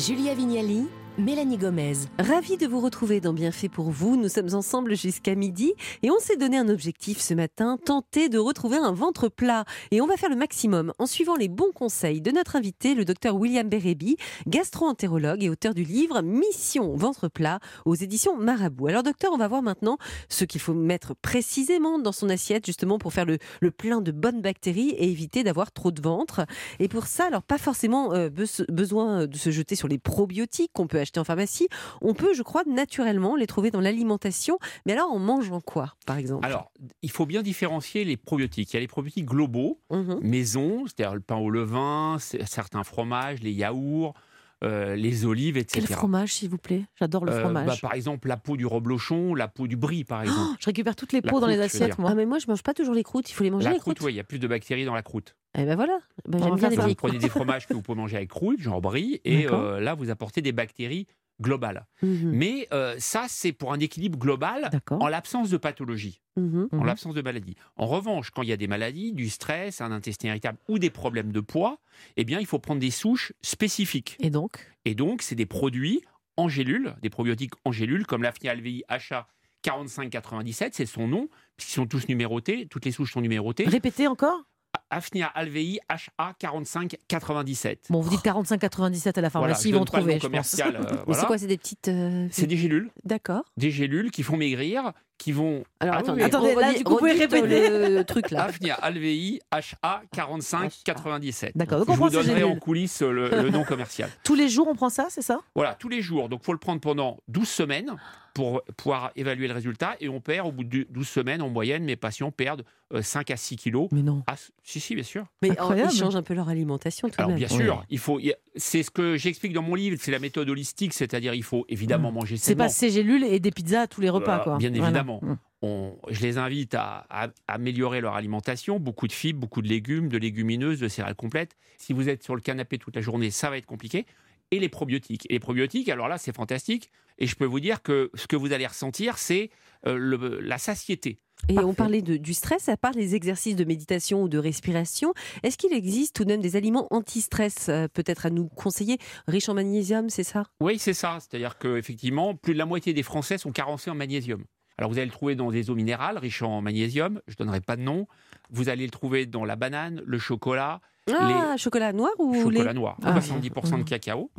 Julia 0.00 0.34
Vignali 0.34 0.88
Mélanie 1.18 1.58
Gomez. 1.58 1.92
Ravie 2.18 2.56
de 2.56 2.66
vous 2.66 2.80
retrouver 2.80 3.20
dans 3.20 3.34
Bienfait 3.34 3.68
pour 3.68 3.90
vous. 3.90 4.16
Nous 4.16 4.28
sommes 4.28 4.54
ensemble 4.54 4.96
jusqu'à 4.96 5.34
midi 5.34 5.74
et 6.02 6.10
on 6.10 6.18
s'est 6.18 6.36
donné 6.36 6.56
un 6.56 6.68
objectif 6.68 7.20
ce 7.20 7.34
matin, 7.34 7.78
tenter 7.84 8.28
de 8.28 8.38
retrouver 8.38 8.78
un 8.78 8.92
ventre 8.92 9.28
plat. 9.28 9.64
Et 9.90 10.00
on 10.00 10.06
va 10.06 10.16
faire 10.16 10.30
le 10.30 10.36
maximum 10.36 10.94
en 10.98 11.06
suivant 11.06 11.36
les 11.36 11.48
bons 11.48 11.72
conseils 11.74 12.22
de 12.22 12.30
notre 12.30 12.56
invité, 12.56 12.94
le 12.94 13.04
docteur 13.04 13.36
William 13.36 13.68
Bérébi, 13.68 14.16
gastro-entérologue 14.46 15.42
et 15.44 15.50
auteur 15.50 15.74
du 15.74 15.84
livre 15.84 16.22
Mission 16.22 16.96
ventre 16.96 17.28
plat 17.28 17.60
aux 17.84 17.94
éditions 17.94 18.38
Marabout. 18.38 18.86
Alors 18.86 19.02
docteur, 19.02 19.32
on 19.34 19.38
va 19.38 19.48
voir 19.48 19.62
maintenant 19.62 19.98
ce 20.30 20.44
qu'il 20.44 20.60
faut 20.60 20.74
mettre 20.74 21.14
précisément 21.14 21.98
dans 21.98 22.12
son 22.12 22.30
assiette 22.30 22.64
justement 22.64 22.98
pour 22.98 23.12
faire 23.12 23.26
le, 23.26 23.38
plein 23.70 24.00
de 24.00 24.12
bonnes 24.12 24.40
bactéries 24.40 24.90
et 24.90 25.10
éviter 25.10 25.44
d'avoir 25.44 25.72
trop 25.72 25.90
de 25.90 26.00
ventre. 26.00 26.46
Et 26.78 26.88
pour 26.88 27.06
ça, 27.06 27.26
alors 27.26 27.42
pas 27.42 27.58
forcément 27.58 28.14
euh, 28.14 28.30
besoin 28.68 29.26
de 29.26 29.36
se 29.36 29.50
jeter 29.50 29.74
sur 29.74 29.88
les 29.88 29.98
probiotiques 29.98 30.70
qu'on 30.72 30.86
peut 30.86 30.98
acheter 30.98 31.09
en 31.18 31.24
pharmacie, 31.24 31.68
on 32.00 32.14
peut, 32.14 32.34
je 32.34 32.42
crois, 32.42 32.62
naturellement 32.66 33.36
les 33.36 33.46
trouver 33.46 33.70
dans 33.70 33.80
l'alimentation. 33.80 34.58
Mais 34.86 34.92
alors, 34.92 35.10
en 35.12 35.18
mangeant 35.18 35.60
quoi, 35.60 35.94
par 36.06 36.18
exemple? 36.18 36.46
Alors, 36.46 36.70
il 37.02 37.10
faut 37.10 37.26
bien 37.26 37.42
différencier 37.42 38.04
les 38.04 38.16
probiotiques. 38.16 38.72
Il 38.72 38.74
y 38.74 38.78
a 38.78 38.80
les 38.80 38.88
probiotiques 38.88 39.26
globaux, 39.26 39.80
mhm. 39.90 40.20
maison, 40.22 40.84
c'est-à-dire 40.86 41.14
le 41.14 41.20
pain 41.20 41.36
au 41.36 41.50
levain, 41.50 42.18
certains 42.18 42.84
fromages, 42.84 43.40
les 43.40 43.52
yaourts. 43.52 44.14
Euh, 44.62 44.94
les 44.94 45.24
olives, 45.24 45.56
etc. 45.56 45.86
Quel 45.86 45.96
fromage, 45.96 46.34
s'il 46.34 46.50
vous 46.50 46.58
plaît? 46.58 46.84
J'adore 46.98 47.24
le 47.24 47.32
euh, 47.32 47.40
fromage. 47.40 47.66
Bah, 47.66 47.76
par 47.80 47.94
exemple, 47.94 48.28
la 48.28 48.36
peau 48.36 48.58
du 48.58 48.66
reblochon, 48.66 49.34
la 49.34 49.48
peau 49.48 49.66
du 49.66 49.76
brie, 49.76 50.04
par 50.04 50.22
exemple. 50.22 50.56
je 50.60 50.66
récupère 50.66 50.94
toutes 50.96 51.14
les 51.14 51.22
peaux 51.22 51.40
dans 51.40 51.46
les 51.46 51.60
assiettes, 51.60 51.98
moi. 51.98 52.10
Ah, 52.12 52.14
mais 52.14 52.26
moi, 52.26 52.38
je 52.38 52.46
mange 52.46 52.62
pas 52.62 52.74
toujours 52.74 52.94
les 52.94 53.02
croûtes. 53.02 53.30
Il 53.30 53.32
faut 53.32 53.44
les 53.44 53.50
manger 53.50 53.66
la 53.66 53.72
les 53.72 53.78
croûte. 53.78 54.00
Oui, 54.02 54.12
il 54.12 54.16
y 54.16 54.20
a 54.20 54.24
plus 54.24 54.38
de 54.38 54.46
bactéries 54.46 54.84
dans 54.84 54.94
la 54.94 55.02
croûte. 55.02 55.34
Eh 55.58 55.64
ben 55.64 55.74
voilà. 55.74 55.98
Ben, 56.28 56.42
J'aime 56.42 56.56
bien 56.56 56.68
les 56.68 56.76
Vous 56.76 56.94
prenez 56.94 57.18
des 57.18 57.28
fromages 57.28 57.66
que 57.66 57.74
vous 57.74 57.82
pouvez 57.82 57.96
manger 57.96 58.18
avec 58.18 58.28
croûte, 58.28 58.60
genre 58.60 58.80
brie, 58.80 59.20
et 59.24 59.48
euh, 59.48 59.80
là, 59.80 59.94
vous 59.94 60.10
apportez 60.10 60.42
des 60.42 60.52
bactéries 60.52 61.06
global. 61.40 61.86
Mhm. 62.02 62.30
Mais 62.32 62.68
euh, 62.72 62.94
ça, 62.98 63.26
c'est 63.28 63.52
pour 63.52 63.72
un 63.72 63.80
équilibre 63.80 64.18
global 64.18 64.70
en 64.90 65.08
l'absence 65.08 65.50
de 65.50 65.56
pathologie, 65.56 66.20
mhm. 66.36 66.68
en 66.72 66.76
mhm. 66.78 66.86
l'absence 66.86 67.14
de 67.14 67.22
maladie. 67.22 67.56
En 67.76 67.86
revanche, 67.86 68.30
quand 68.30 68.42
il 68.42 68.48
y 68.48 68.52
a 68.52 68.56
des 68.56 68.68
maladies, 68.68 69.12
du 69.12 69.28
stress, 69.28 69.80
un 69.80 69.92
intestin 69.92 70.28
irritable 70.28 70.58
ou 70.68 70.78
des 70.78 70.90
problèmes 70.90 71.32
de 71.32 71.40
poids, 71.40 71.78
eh 72.16 72.24
bien, 72.24 72.40
il 72.40 72.46
faut 72.46 72.58
prendre 72.58 72.80
des 72.80 72.90
souches 72.90 73.32
spécifiques. 73.42 74.16
Et 74.20 74.30
donc? 74.30 74.70
Et 74.84 74.94
donc, 74.94 75.22
c'est 75.22 75.34
des 75.34 75.46
produits 75.46 76.02
en 76.36 76.48
gélules, 76.48 76.94
des 77.02 77.10
probiotiques 77.10 77.54
en 77.64 77.72
gélules, 77.72 78.06
comme 78.06 78.22
l'Afnia 78.22 78.52
alvei 78.52 78.82
HA 78.88 79.26
4597, 79.62 80.74
c'est 80.74 80.86
son 80.86 81.06
nom, 81.06 81.28
puisqu'ils 81.56 81.74
sont 81.74 81.86
tous 81.86 82.08
numérotés, 82.08 82.66
toutes 82.66 82.84
les 82.84 82.92
souches 82.92 83.12
sont 83.12 83.20
numérotées. 83.20 83.64
Répétez 83.64 84.06
encore? 84.06 84.42
Afnia 84.90 85.26
alvei 85.26 85.78
HA 85.88 86.34
4597. 86.38 87.86
Bon, 87.90 88.00
vous 88.00 88.10
dites 88.10 88.22
4597 88.22 89.18
à 89.18 89.20
la 89.20 89.30
pharmacie, 89.30 89.68
ils 89.68 89.74
vont 89.74 89.84
trouver. 89.84 90.14
je 90.14 90.20
commercial, 90.20 90.76
euh, 90.76 91.12
C'est 91.14 91.26
quoi 91.26 91.38
C'est 91.38 91.46
des 91.46 91.58
petites. 91.58 91.88
Euh, 91.88 92.26
c'est 92.30 92.46
des 92.46 92.56
gélules. 92.56 92.90
D'accord. 93.04 93.42
Des 93.56 93.70
gélules 93.70 94.10
qui 94.10 94.22
font 94.22 94.36
maigrir, 94.36 94.92
qui 95.18 95.32
vont. 95.32 95.64
Alors 95.80 95.96
ah 95.96 95.98
attendez, 95.98 96.22
attendez 96.22 96.54
là, 96.54 96.72
du 96.74 96.84
coup, 96.84 96.92
vous 96.92 96.98
pouvez 96.98 97.12
répéter 97.12 97.88
le 97.88 98.02
truc 98.04 98.30
là. 98.30 98.44
Afnia 98.44 98.74
alvei 98.74 99.40
HA 99.52 100.02
4597. 100.12 101.52
D'accord. 101.56 101.84
Je 101.86 101.92
vous 101.92 102.10
donnerai 102.10 102.44
en 102.44 102.56
coulisses 102.56 103.02
le, 103.02 103.28
le 103.30 103.50
nom 103.50 103.64
commercial. 103.68 104.10
tous 104.24 104.34
les 104.34 104.48
jours, 104.48 104.68
on 104.68 104.74
prend 104.74 104.90
ça, 104.90 105.06
c'est 105.10 105.22
ça? 105.22 105.40
Voilà, 105.54 105.74
tous 105.74 105.88
les 105.88 106.02
jours. 106.02 106.28
Donc, 106.28 106.40
il 106.42 106.46
faut 106.46 106.52
le 106.52 106.58
prendre 106.58 106.80
pendant 106.80 107.18
12 107.28 107.48
semaines 107.48 107.96
pour 108.34 108.62
pouvoir 108.76 109.12
évaluer 109.16 109.48
le 109.48 109.54
résultat. 109.54 109.96
Et 110.00 110.08
on 110.08 110.20
perd, 110.20 110.46
au 110.46 110.52
bout 110.52 110.64
de 110.64 110.86
12 110.90 111.08
semaines, 111.08 111.42
en 111.42 111.48
moyenne, 111.48 111.84
mes 111.84 111.96
patients 111.96 112.30
perdent 112.30 112.64
5 112.98 113.30
euh, 113.30 113.34
à 113.34 113.36
6 113.36 113.56
kilos. 113.56 113.88
Mais 113.92 114.02
non. 114.02 114.22
Ah, 114.26 114.34
si, 114.62 114.80
si, 114.80 114.94
bien 114.94 115.04
sûr. 115.04 115.26
Mais 115.42 115.48
ils 115.48 115.90
changent 115.90 116.16
un 116.16 116.22
peu 116.22 116.34
leur 116.34 116.48
alimentation 116.48 117.08
tout 117.08 117.14
Alors, 117.18 117.32
bien 117.32 117.48
sûr, 117.48 117.84
il 117.90 117.98
faut. 117.98 118.20
C'est 118.56 118.82
ce 118.82 118.90
que 118.90 119.16
j'explique 119.16 119.52
dans 119.52 119.62
mon 119.62 119.74
livre, 119.74 119.96
c'est 120.00 120.10
la 120.10 120.18
méthode 120.18 120.48
holistique, 120.48 120.92
c'est-à-dire 120.92 121.34
il 121.34 121.42
faut 121.42 121.64
évidemment 121.68 122.10
mmh. 122.10 122.14
manger 122.14 122.36
C'est 122.36 122.56
pas 122.56 122.68
ces 122.68 122.90
gélules 122.90 123.24
et 123.24 123.40
des 123.40 123.50
pizzas 123.50 123.82
à 123.82 123.86
tous 123.86 124.00
les 124.00 124.10
repas, 124.10 124.40
quoi. 124.40 124.58
Bien 124.58 124.72
évidemment. 124.72 125.20
Mmh. 125.22 125.36
On, 125.62 125.94
je 126.08 126.20
les 126.22 126.38
invite 126.38 126.74
à, 126.74 127.06
améliorer 127.46 128.00
leur 128.00 128.14
alimentation, 128.14 128.80
beaucoup 128.80 129.06
de 129.06 129.12
fibres, 129.12 129.40
beaucoup 129.40 129.60
de 129.60 129.68
légumes, 129.68 130.08
de 130.08 130.16
légumineuses, 130.16 130.80
de 130.80 130.88
céréales 130.88 131.14
complètes. 131.14 131.54
Si 131.76 131.92
vous 131.92 132.08
êtes 132.08 132.22
sur 132.22 132.34
le 132.34 132.40
canapé 132.40 132.78
toute 132.78 132.96
la 132.96 133.02
journée, 133.02 133.30
ça 133.30 133.50
va 133.50 133.58
être 133.58 133.66
compliqué 133.66 134.06
et 134.50 134.58
les 134.58 134.68
probiotiques. 134.68 135.26
Et 135.28 135.34
les 135.34 135.40
probiotiques, 135.40 135.88
alors 135.88 136.08
là, 136.08 136.18
c'est 136.18 136.34
fantastique. 136.34 136.90
Et 137.20 137.26
je 137.26 137.36
peux 137.36 137.44
vous 137.44 137.60
dire 137.60 137.82
que 137.82 138.10
ce 138.14 138.26
que 138.26 138.36
vous 138.36 138.52
allez 138.52 138.66
ressentir, 138.66 139.18
c'est 139.18 139.50
euh, 139.86 140.40
la 140.42 140.58
satiété. 140.58 141.20
Et 141.48 141.58
on 141.58 141.74
parlait 141.74 142.02
de, 142.02 142.16
du 142.16 142.34
stress, 142.34 142.68
à 142.68 142.76
part 142.76 142.92
les 142.92 143.14
exercices 143.14 143.56
de 143.56 143.64
méditation 143.64 144.22
ou 144.22 144.28
de 144.28 144.38
respiration, 144.38 145.14
est-ce 145.42 145.56
qu'il 145.56 145.72
existe 145.72 146.14
tout 146.14 146.24
de 146.24 146.28
même 146.28 146.42
des 146.42 146.56
aliments 146.56 146.86
anti-stress, 146.90 147.68
euh, 147.68 147.88
peut-être 147.88 148.26
à 148.26 148.30
nous 148.30 148.48
conseiller, 148.48 148.98
riches 149.26 149.48
en 149.48 149.54
magnésium, 149.54 150.10
c'est 150.10 150.24
ça? 150.24 150.44
Oui, 150.60 150.78
c'est 150.78 150.92
ça. 150.92 151.18
C'est-à-dire 151.20 151.58
qu'effectivement, 151.58 152.34
plus 152.34 152.52
de 152.52 152.58
la 152.58 152.66
moitié 152.66 152.92
des 152.92 153.02
Français 153.02 153.38
sont 153.38 153.52
carencés 153.52 153.90
en 153.90 153.94
magnésium. 153.94 154.44
Alors 154.76 154.90
vous 154.90 154.96
allez 154.96 155.06
le 155.06 155.12
trouver 155.12 155.34
dans 155.34 155.50
des 155.50 155.68
eaux 155.68 155.74
minérales 155.74 156.16
riches 156.16 156.40
en 156.40 156.62
magnésium, 156.62 157.20
je 157.26 157.34
ne 157.34 157.44
donnerai 157.44 157.60
pas 157.60 157.76
de 157.76 157.82
nom. 157.82 158.06
Vous 158.48 158.70
allez 158.70 158.86
le 158.86 158.90
trouver 158.90 159.26
dans 159.26 159.44
la 159.44 159.54
banane, 159.54 160.02
le 160.06 160.18
chocolat, 160.18 160.80
ah, 161.18 161.56
chocolat 161.56 161.92
noir 161.92 162.12
ou 162.18 162.34
chocolat 162.34 162.72
noir, 162.72 162.98
70% 163.02 163.78
de 163.78 163.82
cacao. 163.82 164.30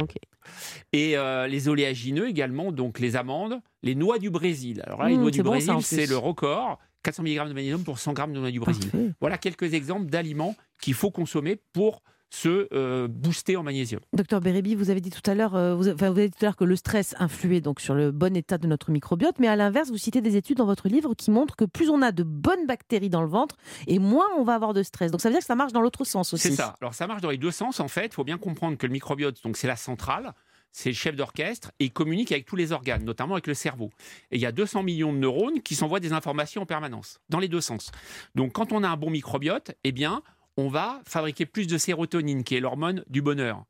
Et 0.93 1.17
euh, 1.17 1.47
les 1.47 1.67
oléagineux 1.67 2.27
également, 2.27 2.71
donc 2.71 2.99
les 2.99 3.15
amandes, 3.15 3.59
les 3.83 3.95
noix 3.95 4.19
du 4.19 4.29
Brésil. 4.29 4.81
Alors 4.85 5.03
là, 5.03 5.09
les 5.09 5.17
mmh, 5.17 5.21
noix 5.21 5.31
du 5.31 5.43
Brésil, 5.43 5.73
c'est 5.81 6.07
le 6.07 6.17
record. 6.17 6.79
400 7.03 7.23
mg 7.23 7.47
de 7.47 7.53
magnésium 7.53 7.83
pour 7.83 7.97
100 7.97 8.15
g 8.15 8.23
de 8.27 8.39
noix 8.39 8.51
du 8.51 8.59
Brésil. 8.59 9.15
Voilà 9.19 9.37
quelques 9.37 9.73
exemples 9.73 10.05
d'aliments 10.05 10.55
qu'il 10.81 10.93
faut 10.93 11.09
consommer 11.09 11.59
pour 11.73 12.03
se 12.31 12.69
euh, 12.73 13.07
booster 13.09 13.57
en 13.57 13.63
magnésium. 13.63 14.01
Docteur 14.13 14.39
Bérébi, 14.39 14.73
vous 14.73 14.89
avez 14.89 15.01
dit 15.01 15.09
tout 15.09 15.29
à 15.29 15.35
l'heure, 15.35 15.53
euh, 15.53 15.75
vous, 15.75 15.89
avez 15.89 16.29
dit 16.29 16.38
tout 16.38 16.45
à 16.45 16.47
l'heure 16.47 16.55
que 16.55 16.63
le 16.63 16.77
stress 16.77 17.13
influait 17.19 17.59
donc 17.59 17.81
sur 17.81 17.93
le 17.93 18.11
bon 18.11 18.35
état 18.35 18.57
de 18.57 18.67
notre 18.67 18.89
microbiote, 18.89 19.35
mais 19.38 19.47
à 19.47 19.57
l'inverse, 19.57 19.89
vous 19.89 19.97
citez 19.97 20.21
des 20.21 20.38
études 20.38 20.57
dans 20.57 20.65
votre 20.65 20.88
livre 20.88 21.13
qui 21.13 21.29
montrent 21.29 21.57
que 21.57 21.65
plus 21.65 21.89
on 21.89 22.01
a 22.01 22.13
de 22.13 22.23
bonnes 22.23 22.65
bactéries 22.65 23.09
dans 23.09 23.21
le 23.21 23.27
ventre, 23.27 23.57
et 23.85 24.00
moins 24.00 24.27
on 24.38 24.43
va 24.43 24.55
avoir 24.55 24.73
de 24.73 24.81
stress. 24.81 25.11
Donc 25.11 25.19
ça 25.19 25.27
veut 25.29 25.33
dire 25.33 25.41
que 25.41 25.45
ça 25.45 25.55
marche 25.55 25.73
dans 25.73 25.81
l'autre 25.81 26.05
sens 26.05 26.33
aussi. 26.33 26.47
C'est 26.47 26.55
ça. 26.55 26.77
Alors 26.81 26.93
ça 26.93 27.05
marche 27.05 27.21
dans 27.21 27.29
les 27.29 27.38
deux 27.38 27.51
sens 27.51 27.81
en 27.81 27.89
fait. 27.89 28.05
Il 28.07 28.13
faut 28.13 28.23
bien 28.23 28.38
comprendre 28.38 28.77
que 28.77 28.88
le 28.88 28.93
microbiote, 28.93 29.43
donc 29.43 29.57
c'est 29.57 29.67
la 29.67 29.75
centrale 29.75 30.33
c'est 30.71 30.89
le 30.89 30.95
chef 30.95 31.17
d'orchestre 31.17 31.71
et 31.79 31.85
il 31.85 31.91
communique 31.91 32.31
avec 32.31 32.45
tous 32.45 32.55
les 32.55 32.71
organes, 32.71 33.03
notamment 33.03 33.33
avec 33.33 33.47
le 33.47 33.53
cerveau. 33.53 33.91
Et 34.31 34.38
il 34.38 34.41
y 34.41 34.45
a 34.45 34.53
200 34.53 34.83
millions 34.83 35.11
de 35.11 35.17
neurones 35.17 35.61
qui 35.61 35.75
s'envoient 35.75 36.00
des 36.00 36.13
informations 36.13 36.61
en 36.61 36.65
permanence, 36.65 37.19
dans 37.29 37.39
les 37.39 37.50
deux 37.50 37.59
sens. 37.59 37.91
Donc 38.35 38.53
quand 38.53 38.71
on 38.71 38.83
a 38.83 38.88
un 38.88 38.95
bon 38.95 39.09
microbiote, 39.09 39.71
eh 39.83 39.91
bien, 39.91 40.23
on 40.58 40.67
va 40.67 41.01
fabriquer 41.08 41.46
plus 41.46 41.67
de 41.67 41.77
sérotonine, 41.77 42.43
qui 42.43 42.55
est 42.55 42.60
l'hormone 42.60 43.03
du 43.08 43.22
bonheur. 43.22 43.63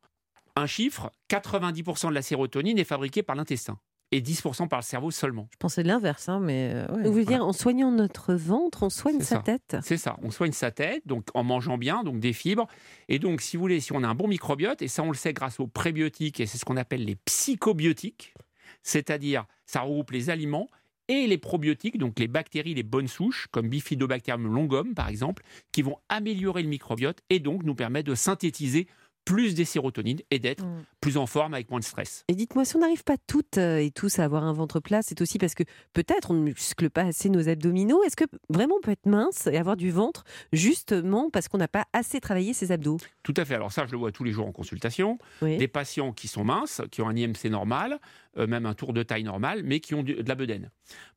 Un 0.56 0.66
chiffre, 0.66 1.10
90% 1.30 2.08
de 2.08 2.14
la 2.14 2.22
sérotonine 2.22 2.78
est 2.78 2.84
fabriquée 2.84 3.22
par 3.22 3.36
l'intestin 3.36 3.78
et 4.12 4.20
10% 4.20 4.68
par 4.68 4.80
le 4.80 4.84
cerveau 4.84 5.10
seulement. 5.10 5.48
Je 5.52 5.56
pensais 5.56 5.82
de 5.82 5.88
l'inverse, 5.88 6.28
hein, 6.28 6.38
mais. 6.38 6.70
Euh, 6.74 6.86
Vous 7.02 7.12
voulez 7.12 7.24
dire, 7.24 7.44
en 7.44 7.54
soignant 7.54 7.90
notre 7.90 8.34
ventre, 8.34 8.82
on 8.82 8.90
soigne 8.90 9.20
sa 9.20 9.38
tête? 9.38 9.76
C'est 9.82 9.96
ça, 9.96 10.16
on 10.22 10.30
soigne 10.30 10.52
sa 10.52 10.70
tête, 10.70 11.06
donc 11.06 11.28
en 11.34 11.42
mangeant 11.42 11.78
bien, 11.78 12.04
donc 12.04 12.20
des 12.20 12.34
fibres. 12.34 12.68
Et 13.08 13.18
donc, 13.18 13.40
si 13.40 13.56
vous 13.56 13.62
voulez, 13.62 13.80
si 13.80 13.92
on 13.92 14.02
a 14.02 14.08
un 14.08 14.14
bon 14.14 14.28
microbiote, 14.28 14.82
et 14.82 14.88
ça 14.88 15.02
on 15.02 15.10
le 15.10 15.16
sait 15.16 15.32
grâce 15.32 15.58
aux 15.60 15.66
prébiotiques, 15.66 16.40
et 16.40 16.46
c'est 16.46 16.58
ce 16.58 16.66
qu'on 16.66 16.76
appelle 16.76 17.04
les 17.06 17.16
psychobiotiques, 17.16 18.34
c'est-à-dire 18.82 19.46
ça 19.64 19.80
regroupe 19.80 20.10
les 20.10 20.28
aliments 20.28 20.68
et 21.12 21.26
les 21.26 21.36
probiotiques, 21.36 21.98
donc 21.98 22.18
les 22.18 22.26
bactéries, 22.26 22.74
les 22.74 22.82
bonnes 22.82 23.08
souches, 23.08 23.46
comme 23.50 23.68
Bifidobacterium 23.68 24.46
longum 24.52 24.94
par 24.94 25.08
exemple, 25.08 25.42
qui 25.70 25.82
vont 25.82 25.98
améliorer 26.08 26.62
le 26.62 26.68
microbiote 26.68 27.18
et 27.28 27.38
donc 27.38 27.64
nous 27.64 27.74
permettre 27.74 28.08
de 28.08 28.14
synthétiser 28.14 28.86
plus 29.24 29.54
des 29.54 29.64
sérotonines 29.64 30.20
et 30.30 30.38
d'être 30.38 30.64
Mm. 30.64 30.84
plus 31.00 31.16
en 31.16 31.26
forme 31.26 31.54
avec 31.54 31.70
moins 31.70 31.80
de 31.80 31.84
stress. 31.84 32.24
Et 32.28 32.34
dites-moi, 32.34 32.64
si 32.64 32.76
on 32.76 32.80
n'arrive 32.80 33.04
pas 33.04 33.16
toutes 33.26 33.58
euh, 33.58 33.78
et 33.78 33.90
tous 33.90 34.18
à 34.18 34.24
avoir 34.24 34.44
un 34.44 34.52
ventre 34.52 34.80
plat, 34.80 35.00
c'est 35.02 35.20
aussi 35.20 35.38
parce 35.38 35.54
que 35.54 35.62
peut-être 35.92 36.30
on 36.30 36.34
ne 36.34 36.40
muscle 36.42 36.90
pas 36.90 37.02
assez 37.02 37.28
nos 37.28 37.48
abdominaux. 37.48 38.02
Est-ce 38.04 38.16
que 38.16 38.24
vraiment 38.48 38.76
on 38.76 38.80
peut 38.80 38.90
être 38.90 39.06
mince 39.06 39.46
et 39.46 39.56
avoir 39.56 39.76
du 39.76 39.90
ventre 39.90 40.24
justement 40.52 41.30
parce 41.30 41.48
qu'on 41.48 41.58
n'a 41.58 41.68
pas 41.68 41.86
assez 41.92 42.20
travaillé 42.20 42.52
ses 42.52 42.72
abdos? 42.72 42.98
Tout 43.22 43.34
à 43.36 43.44
fait. 43.44 43.54
Alors 43.54 43.72
ça, 43.72 43.86
je 43.86 43.92
le 43.92 43.98
vois 43.98 44.12
tous 44.12 44.24
les 44.24 44.32
jours 44.32 44.46
en 44.46 44.52
consultation. 44.52 45.18
Oui. 45.40 45.56
Des 45.56 45.68
patients 45.68 46.12
qui 46.12 46.28
sont 46.28 46.44
minces, 46.44 46.82
qui 46.90 47.00
ont 47.02 47.08
un 47.08 47.16
IMC 47.16 47.46
normal, 47.50 47.98
euh, 48.38 48.46
même 48.46 48.66
un 48.66 48.74
tour 48.74 48.92
de 48.92 49.02
taille 49.02 49.24
normal, 49.24 49.62
mais 49.64 49.80
qui 49.80 49.94
ont 49.94 50.02
de 50.02 50.22
la 50.26 50.34
bedaine. 50.34 50.70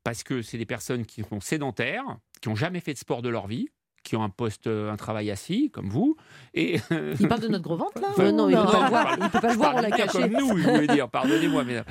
Parce 0.03 0.23
que 0.23 0.41
c'est 0.41 0.57
des 0.57 0.65
personnes 0.65 1.05
qui 1.05 1.23
sont 1.23 1.41
sédentaires, 1.41 2.17
qui 2.41 2.49
n'ont 2.49 2.55
jamais 2.55 2.79
fait 2.79 2.93
de 2.93 2.97
sport 2.99 3.21
de 3.21 3.29
leur 3.29 3.47
vie, 3.47 3.69
qui 4.05 4.15
ont 4.15 4.23
un 4.23 4.29
poste, 4.29 4.67
euh, 4.67 4.91
un 4.91 4.95
travail 4.95 5.31
assis, 5.31 5.69
comme 5.71 5.89
vous. 5.89 6.15
Et 6.53 6.79
Il 7.19 7.27
parle 7.27 7.41
de 7.41 7.47
notre 7.49 7.63
gros 7.63 7.75
ventre 7.75 7.99
là 7.99 8.07
Enfin, 8.11 8.31
non, 8.31 8.47
il 8.47 8.55
ou 8.55 8.61
peut 8.65 8.71
pas 8.71 9.17
Il 9.21 9.41
pas 9.41 9.53
voir, 9.55 9.75
on 9.75 9.81
l'a 9.81 9.91
caché. 9.91 10.21
Comme 10.21 10.31
nous, 10.31 10.57
je 10.57 10.69
voulais 10.69 10.87
dire, 10.87 11.09
pardonnez-moi. 11.09 11.63
Mais... 11.65 11.83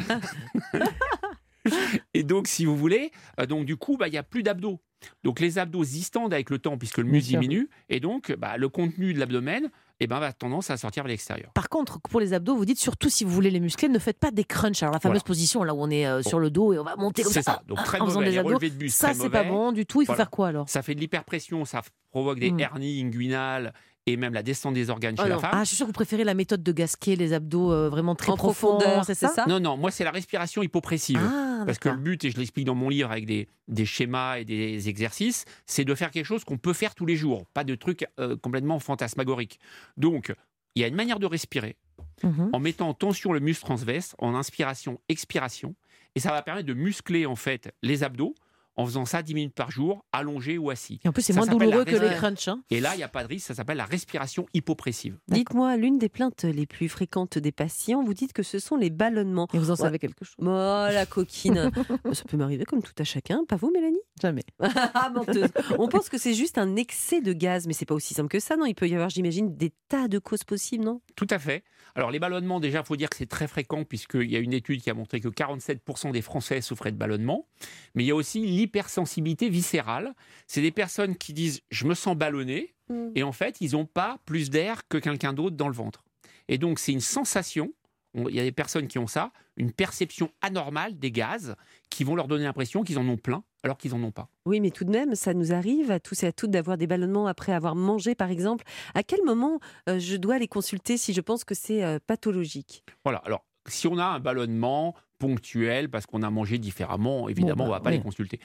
Et 2.24 2.26
donc, 2.26 2.48
si 2.48 2.64
vous 2.64 2.74
voulez, 2.76 3.10
euh, 3.38 3.44
donc 3.44 3.66
du 3.66 3.76
coup, 3.76 3.98
bah, 3.98 4.08
il 4.08 4.12
n'y 4.12 4.16
a 4.18 4.22
plus 4.22 4.42
d'abdos. 4.42 4.80
Donc 5.22 5.38
les 5.40 5.58
abdos 5.58 5.84
distendent 5.84 6.32
avec 6.32 6.48
le 6.48 6.58
temps 6.58 6.78
puisque 6.78 6.96
le 6.96 7.04
muscle 7.04 7.28
diminue. 7.28 7.68
Et 7.90 8.00
donc, 8.00 8.34
bah, 8.38 8.56
le 8.56 8.70
contenu 8.70 9.12
de 9.12 9.18
l'abdomen 9.18 9.68
eh 10.00 10.06
ben, 10.06 10.18
va 10.18 10.32
tendance 10.32 10.70
à 10.70 10.78
sortir 10.78 11.02
vers 11.02 11.10
l'extérieur. 11.10 11.52
Par 11.52 11.68
contre, 11.68 12.00
pour 12.00 12.20
les 12.20 12.32
abdos, 12.32 12.56
vous 12.56 12.64
dites 12.64 12.78
surtout 12.80 13.10
si 13.10 13.22
vous 13.24 13.30
voulez 13.30 13.50
les 13.50 13.60
muscler, 13.60 13.88
ne 13.90 13.98
faites 13.98 14.18
pas 14.18 14.30
des 14.30 14.44
crunchs. 14.44 14.82
Alors 14.82 14.94
la 14.94 15.00
fameuse 15.00 15.16
Voilà. 15.16 15.24
position 15.26 15.62
là 15.62 15.74
où 15.74 15.82
on 15.82 15.90
est 15.90 16.06
euh, 16.06 16.22
sur 16.22 16.38
le 16.40 16.48
dos 16.50 16.72
et 16.72 16.78
on 16.78 16.84
va 16.84 16.96
monter 16.96 17.22
comme 17.22 17.32
C'est 17.32 17.42
ça. 17.42 17.52
ça. 17.56 17.62
Donc 17.68 17.84
très 17.84 18.00
en 18.00 18.06
faisant 18.06 18.20
mauvais. 18.20 18.30
des 18.30 18.32
Les 18.32 18.38
abdos, 18.38 18.58
de 18.58 18.68
buste, 18.70 18.98
Ça, 18.98 19.12
c'est 19.12 19.28
pas 19.28 19.44
bon 19.44 19.72
du 19.72 19.84
tout. 19.84 20.00
Il 20.00 20.06
faut 20.06 20.12
Voilà. 20.12 20.24
faire 20.24 20.30
quoi 20.30 20.48
alors? 20.48 20.68
Ça 20.70 20.80
fait 20.80 20.94
de 20.94 21.00
l'hyperpression, 21.00 21.66
ça 21.66 21.82
provoque 22.10 22.38
des 22.40 22.50
Mm. 22.52 22.60
hernies 22.60 23.02
inguinales 23.02 23.74
et 24.06 24.16
même 24.16 24.34
la 24.34 24.42
descente 24.42 24.74
des 24.74 24.90
organes 24.90 25.14
Oh 25.18 25.22
chez 25.22 25.28
la 25.28 25.34
non. 25.36 25.40
femme. 25.40 25.50
Ah, 25.54 25.60
je 25.64 25.68
suis 25.68 25.76
sûre 25.76 25.86
que 25.86 25.88
vous 25.88 25.92
préférez 25.94 26.24
la 26.24 26.34
méthode 26.34 26.62
de 26.62 26.72
Gasquet, 26.72 27.16
les 27.16 27.32
abdos 27.32 27.72
euh, 27.72 27.88
vraiment 27.88 28.14
très 28.14 28.32
En 28.32 28.36
profondeur, 28.36 29.04
c'est 29.04 29.14
ça, 29.14 29.28
ça 29.28 29.46
Non, 29.48 29.60
non, 29.60 29.76
moi 29.76 29.90
c'est 29.90 30.04
la 30.04 30.10
respiration 30.10 30.62
hypopressive. 30.62 31.18
Ah, 31.22 31.62
Parce 31.66 31.78
que 31.78 31.88
le 31.88 31.96
but, 31.96 32.24
et 32.24 32.30
je 32.30 32.36
l'explique 32.36 32.66
dans 32.66 32.74
mon 32.74 32.88
livre 32.90 33.10
avec 33.10 33.24
des, 33.26 33.48
des 33.68 33.86
schémas 33.86 34.38
et 34.38 34.44
des 34.44 34.88
exercices, 34.88 35.44
c'est 35.66 35.84
de 35.84 35.94
faire 35.94 36.10
quelque 36.10 36.26
chose 36.26 36.44
qu'on 36.44 36.58
peut 36.58 36.72
faire 36.74 36.94
tous 36.94 37.06
les 37.06 37.16
jours, 37.16 37.46
pas 37.54 37.64
de 37.64 37.74
trucs 37.74 38.06
euh, 38.20 38.36
complètement 38.36 38.78
fantasmagoriques. 38.78 39.58
Donc, 39.96 40.34
il 40.74 40.82
y 40.82 40.84
a 40.84 40.88
une 40.88 40.96
manière 40.96 41.18
de 41.18 41.26
respirer 41.26 41.76
Mhm. 42.22 42.50
en 42.52 42.58
mettant 42.60 42.88
en 42.88 42.94
tension 42.94 43.32
le 43.32 43.40
muscle 43.40 43.64
transverse, 43.64 44.14
en 44.18 44.34
inspiration, 44.34 45.00
expiration, 45.08 45.74
et 46.14 46.20
ça 46.20 46.30
va 46.30 46.42
permettre 46.42 46.66
de 46.66 46.74
muscler 46.74 47.26
en 47.26 47.34
fait 47.36 47.72
les 47.82 48.02
abdos 48.04 48.34
en 48.76 48.84
faisant 48.86 49.04
ça 49.04 49.22
10 49.22 49.34
minutes 49.34 49.54
par 49.54 49.70
jour, 49.70 50.04
allongé 50.12 50.58
ou 50.58 50.70
assis. 50.70 51.00
Et 51.04 51.08
en 51.08 51.12
plus, 51.12 51.22
c'est 51.22 51.32
moins 51.32 51.46
douloureux 51.46 51.84
que 51.84 51.96
les 51.96 52.10
crunchs. 52.16 52.48
hein. 52.48 52.62
Et 52.70 52.80
là, 52.80 52.94
il 52.94 52.98
n'y 52.98 53.02
a 53.04 53.08
pas 53.08 53.22
de 53.22 53.28
risque, 53.28 53.46
ça 53.46 53.54
s'appelle 53.54 53.76
la 53.76 53.84
respiration 53.84 54.46
hypopressive. 54.54 55.18
Dites-moi, 55.28 55.76
l'une 55.76 55.98
des 55.98 56.08
plaintes 56.08 56.44
les 56.44 56.66
plus 56.66 56.88
fréquentes 56.88 57.38
des 57.38 57.52
patients, 57.52 58.02
vous 58.02 58.14
dites 58.14 58.32
que 58.32 58.42
ce 58.42 58.58
sont 58.58 58.76
les 58.76 58.90
ballonnements. 58.90 59.48
Et 59.54 59.58
vous 59.58 59.70
en 59.70 59.74
Ouais. 59.74 59.78
savez 59.80 59.98
quelque 59.98 60.24
chose 60.24 60.34
Oh 60.38 60.44
la 60.92 61.06
coquine 61.06 61.70
Ça 62.12 62.24
peut 62.24 62.36
m'arriver 62.36 62.64
comme 62.64 62.82
tout 62.82 62.92
à 62.98 63.04
chacun, 63.04 63.44
pas 63.48 63.56
vous 63.56 63.70
Mélanie? 63.70 63.98
Jamais. 64.20 64.42
Ah, 64.96 65.10
menteuse. 65.14 65.48
On 65.78 65.88
pense 65.88 66.08
que 66.08 66.18
c'est 66.18 66.34
juste 66.34 66.58
un 66.58 66.76
excès 66.76 67.20
de 67.20 67.32
gaz, 67.32 67.66
mais 67.66 67.72
c'est 67.72 67.84
pas 67.86 67.94
aussi 67.94 68.14
simple 68.14 68.28
que 68.28 68.38
ça, 68.40 68.56
non? 68.56 68.64
Il 68.66 68.74
peut 68.74 68.88
y 68.88 68.94
avoir, 68.94 69.10
j'imagine, 69.10 69.56
des 69.56 69.72
tas 69.88 70.08
de 70.08 70.18
causes 70.18 70.44
possibles, 70.44 70.84
non? 70.84 71.00
Tout 71.16 71.26
à 71.30 71.38
fait. 71.38 71.64
Alors 71.94 72.10
les 72.10 72.18
ballonnements, 72.18 72.60
déjà, 72.60 72.80
il 72.80 72.84
faut 72.86 72.96
dire 72.96 73.08
que 73.10 73.16
c'est 73.16 73.26
très 73.28 73.46
fréquent 73.48 73.84
puisqu'il 73.84 74.30
y 74.30 74.36
a 74.36 74.40
une 74.40 74.52
étude 74.52 74.82
qui 74.82 74.90
a 74.90 74.94
montré 74.94 75.20
que 75.20 75.28
47% 75.28 76.12
des 76.12 76.22
Français 76.22 76.60
souffraient 76.60 76.92
de 76.92 76.96
ballonnements. 76.96 77.46
Mais 77.94 78.04
il 78.04 78.06
y 78.06 78.10
a 78.10 78.14
aussi 78.14 78.40
l'hypersensibilité 78.64 79.48
viscérale. 79.48 80.14
C'est 80.46 80.62
des 80.62 80.72
personnes 80.72 81.16
qui 81.16 81.32
disent 81.32 81.60
«je 81.70 81.86
me 81.86 81.94
sens 81.94 82.16
ballonné» 82.16 82.74
et 83.14 83.22
en 83.22 83.32
fait, 83.32 83.56
ils 83.60 83.72
n'ont 83.72 83.86
pas 83.86 84.18
plus 84.26 84.50
d'air 84.50 84.86
que 84.88 84.98
quelqu'un 84.98 85.32
d'autre 85.32 85.56
dans 85.56 85.68
le 85.68 85.74
ventre. 85.74 86.04
Et 86.48 86.58
donc, 86.58 86.78
c'est 86.78 86.92
une 86.92 87.00
sensation, 87.00 87.72
on- 88.14 88.28
il 88.28 88.34
y 88.34 88.40
a 88.40 88.42
des 88.42 88.52
personnes 88.52 88.88
qui 88.88 88.98
ont 88.98 89.06
ça, 89.06 89.32
une 89.56 89.72
perception 89.72 90.30
anormale 90.42 90.98
des 90.98 91.10
gaz 91.10 91.54
qui 91.88 92.04
vont 92.04 92.14
leur 92.16 92.28
donner 92.28 92.44
l'impression 92.44 92.82
qu'ils 92.82 92.98
en 92.98 93.08
ont 93.08 93.16
plein 93.16 93.42
alors 93.62 93.78
qu'ils 93.78 93.92
n'en 93.92 94.02
ont 94.02 94.10
pas. 94.10 94.28
Oui, 94.44 94.60
mais 94.60 94.70
tout 94.70 94.84
de 94.84 94.90
même, 94.90 95.14
ça 95.14 95.32
nous 95.32 95.52
arrive 95.54 95.90
à 95.90 96.00
tous 96.00 96.22
et 96.22 96.26
à 96.26 96.32
toutes 96.32 96.50
d'avoir 96.50 96.76
des 96.76 96.86
ballonnements 96.86 97.26
après 97.26 97.52
avoir 97.52 97.74
mangé, 97.74 98.14
par 98.14 98.30
exemple. 98.30 98.64
À 98.94 99.02
quel 99.02 99.22
moment 99.24 99.60
euh, 99.88 99.98
je 99.98 100.16
dois 100.16 100.38
les 100.38 100.48
consulter 100.48 100.98
si 100.98 101.14
je 101.14 101.20
pense 101.22 101.44
que 101.44 101.54
c'est 101.54 101.82
euh, 101.82 101.98
pathologique? 102.06 102.84
Voilà. 103.04 103.20
Alors, 103.24 103.46
si 103.66 103.86
on 103.86 103.96
a 103.96 104.04
un 104.04 104.20
ballonnement 104.20 104.94
ponctuel 105.18 105.88
parce 105.90 106.06
qu'on 106.06 106.22
a 106.22 106.30
mangé 106.30 106.58
différemment, 106.58 107.28
évidemment, 107.28 107.64
Bon, 107.64 107.64
bah, 107.64 107.68
on 107.70 107.72
va 107.72 107.80
pas 107.80 107.90
oui. 107.90 107.96
les 107.96 108.02
consulter. 108.02 108.40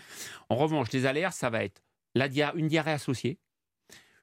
En 0.50 0.56
revanche, 0.56 0.92
les 0.92 1.06
alertes, 1.06 1.36
ça 1.36 1.50
va 1.50 1.64
être 1.64 1.82
la 2.16 2.28
dia- 2.28 2.54
une 2.56 2.68
diarrhée 2.68 2.92
associée, 2.92 3.38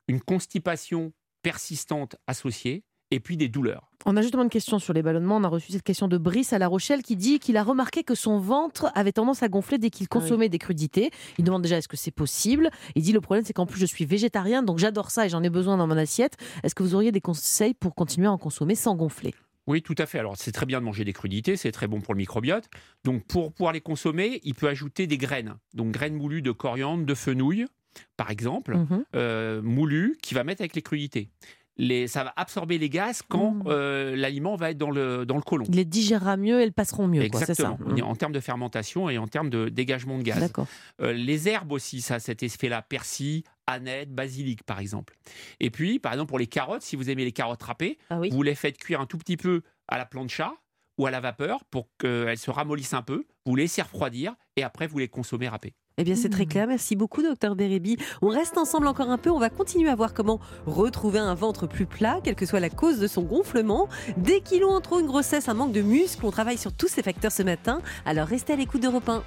une 0.08 0.20
constipation 0.20 1.12
persistante 1.42 2.16
associée, 2.26 2.82
et 3.12 3.20
puis 3.20 3.36
des 3.36 3.48
douleurs. 3.48 3.88
On 4.04 4.16
a 4.16 4.22
justement 4.22 4.42
une 4.42 4.48
question 4.50 4.80
sur 4.80 4.92
les 4.92 5.00
ballonnements. 5.00 5.36
On 5.36 5.44
a 5.44 5.48
reçu 5.48 5.70
cette 5.70 5.84
question 5.84 6.08
de 6.08 6.18
Brice 6.18 6.52
à 6.52 6.58
La 6.58 6.66
Rochelle 6.66 7.02
qui 7.04 7.14
dit 7.14 7.38
qu'il 7.38 7.56
a 7.56 7.62
remarqué 7.62 8.02
que 8.02 8.16
son 8.16 8.40
ventre 8.40 8.90
avait 8.96 9.12
tendance 9.12 9.44
à 9.44 9.48
gonfler 9.48 9.78
dès 9.78 9.90
qu'il 9.90 10.08
Ah 10.10 10.16
oui. 10.16 10.20
consommait 10.22 10.48
des 10.48 10.58
crudités. 10.58 11.12
Il 11.38 11.44
demande 11.44 11.62
déjà 11.62 11.76
est-ce 11.78 11.86
que 11.86 11.96
c'est 11.96 12.10
possible? 12.10 12.68
Il 12.96 13.02
dit 13.04 13.12
le 13.12 13.20
problème 13.20 13.44
c'est 13.44 13.52
qu'en 13.52 13.64
plus 13.66 13.78
je 13.78 13.86
suis 13.86 14.06
végétarien 14.06 14.64
donc 14.64 14.78
j'adore 14.78 15.12
ça 15.12 15.24
et 15.24 15.28
j'en 15.28 15.42
ai 15.44 15.50
besoin 15.50 15.76
dans 15.76 15.86
mon 15.86 15.96
assiette. 15.96 16.36
Est-ce 16.64 16.74
que 16.74 16.82
vous 16.82 16.96
auriez 16.96 17.12
des 17.12 17.20
conseils 17.20 17.74
pour 17.74 17.94
continuer 17.94 18.26
à 18.26 18.32
en 18.32 18.38
consommer 18.38 18.74
sans 18.74 18.96
gonfler? 18.96 19.34
Oui, 19.66 19.82
tout 19.82 19.94
à 19.98 20.06
fait. 20.06 20.18
Alors, 20.18 20.36
c'est 20.36 20.52
très 20.52 20.66
bien 20.66 20.80
de 20.80 20.84
manger 20.84 21.04
des 21.04 21.12
crudités, 21.12 21.56
c'est 21.56 21.72
très 21.72 21.86
bon 21.88 22.00
pour 22.00 22.14
le 22.14 22.18
microbiote. 22.18 22.68
Donc, 23.04 23.26
pour 23.26 23.52
pouvoir 23.52 23.72
les 23.72 23.80
consommer, 23.80 24.40
il 24.44 24.54
peut 24.54 24.68
ajouter 24.68 25.06
des 25.06 25.18
graines. 25.18 25.56
Donc, 25.74 25.90
graines 25.92 26.14
moulues 26.14 26.42
de 26.42 26.52
coriandre, 26.52 27.04
de 27.04 27.14
fenouil, 27.14 27.66
par 28.16 28.30
exemple, 28.30 28.76
Mhm. 28.76 29.04
euh, 29.16 29.62
moulues, 29.62 30.16
qui 30.22 30.34
va 30.34 30.44
mettre 30.44 30.62
avec 30.62 30.76
les 30.76 30.82
crudités. 30.82 31.30
Les, 31.78 32.06
ça 32.08 32.24
va 32.24 32.32
absorber 32.36 32.78
les 32.78 32.88
gaz 32.88 33.20
quand 33.28 33.50
Mhm. 33.52 33.62
euh, 33.66 34.16
l'aliment 34.16 34.56
va 34.56 34.70
être 34.70 34.78
dans 34.78 34.90
le, 34.90 35.26
dans 35.26 35.36
le 35.36 35.42
côlon. 35.42 35.64
Il 35.68 35.74
les 35.76 35.84
digérera 35.84 36.36
mieux, 36.38 36.60
elles 36.62 36.72
passeront 36.72 37.06
mieux. 37.06 37.28
quoi, 37.28 37.40
c'est 37.40 37.54
ça 37.54 37.72
Exactement. 37.72 37.96
Est 37.96 38.02
en 38.02 38.14
termes 38.16 38.32
de 38.32 38.40
fermentation 38.40 39.10
et 39.10 39.18
en 39.18 39.26
termes 39.26 39.50
de 39.50 39.68
dégagement 39.68 40.16
de 40.18 40.22
gaz. 40.22 40.50
Euh, 41.02 41.12
les 41.12 41.48
herbes 41.48 41.72
aussi, 41.72 42.00
ça 42.00 42.14
a 42.14 42.18
cet 42.18 42.42
effet-là. 42.42 42.80
Persil, 42.82 43.42
aneth, 43.66 44.10
basilic, 44.10 44.62
par 44.62 44.80
exemple. 44.80 45.14
Et 45.60 45.70
puis, 45.70 45.98
par 45.98 46.12
exemple, 46.14 46.28
pour 46.30 46.38
les 46.38 46.46
carottes, 46.46 46.82
si 46.82 46.96
vous 46.96 47.10
aimez 47.10 47.24
les 47.24 47.32
carottes 47.32 47.62
râpées, 47.62 47.98
Ah 48.08 48.20
oui 48.20 48.30
vous 48.30 48.42
les 48.42 48.54
faites 48.54 48.78
cuire 48.78 49.00
un 49.00 49.06
tout 49.06 49.18
petit 49.18 49.36
peu 49.36 49.62
à 49.88 49.98
la 49.98 50.06
plancha 50.06 50.54
ou 50.98 51.06
à 51.06 51.10
la 51.10 51.20
vapeur 51.20 51.62
pour 51.70 51.88
qu'elles 51.98 52.38
se 52.38 52.50
ramollissent 52.50 52.94
un 52.94 53.02
peu. 53.02 53.26
Vous 53.44 53.54
les 53.54 53.64
laissez 53.64 53.82
refroidir 53.82 54.34
et 54.56 54.62
après, 54.62 54.86
vous 54.86 54.98
les 54.98 55.08
consommez 55.08 55.46
râpées. 55.48 55.74
Eh 55.98 56.04
bien, 56.04 56.14
c'est 56.14 56.28
très 56.28 56.44
Mmh. 56.44 56.48
clair. 56.48 56.66
Merci 56.66 56.94
beaucoup, 56.94 57.22
docteur 57.22 57.56
Bérébi. 57.56 57.96
On 58.20 58.28
reste 58.28 58.58
ensemble 58.58 58.86
encore 58.86 59.08
un 59.10 59.16
peu. 59.16 59.30
On 59.30 59.38
va 59.38 59.48
continuer 59.48 59.88
à 59.88 59.94
voir 59.94 60.12
comment 60.12 60.40
retrouver 60.66 61.18
un 61.18 61.34
ventre 61.34 61.66
plus 61.66 61.86
plat, 61.86 62.20
quelle 62.22 62.34
que 62.34 62.44
soit 62.44 62.60
la 62.60 62.68
cause 62.68 62.98
de 62.98 63.06
son 63.06 63.22
gonflement. 63.22 63.88
Des 64.18 64.40
kilos 64.42 64.70
en 64.70 64.80
trop, 64.82 65.00
une 65.00 65.06
grossesse, 65.06 65.48
un 65.48 65.54
manque 65.54 65.72
de 65.72 65.80
muscles. 65.80 66.26
On 66.26 66.30
travaille 66.30 66.58
sur 66.58 66.72
tous 66.74 66.88
ces 66.88 67.02
facteurs 67.02 67.32
ce 67.32 67.42
matin. 67.42 67.80
Alors, 68.04 68.26
restez 68.28 68.52
à 68.52 68.56
l'écoute 68.56 68.82
d'Europe 68.82 69.08
1. 69.08 69.22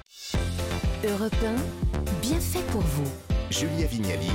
Europe 1.08 1.34
1, 1.44 2.20
bien 2.22 2.38
fait 2.38 2.62
pour 2.70 2.82
vous. 2.82 3.10
Julia 3.50 3.86
Vignali 3.86 4.30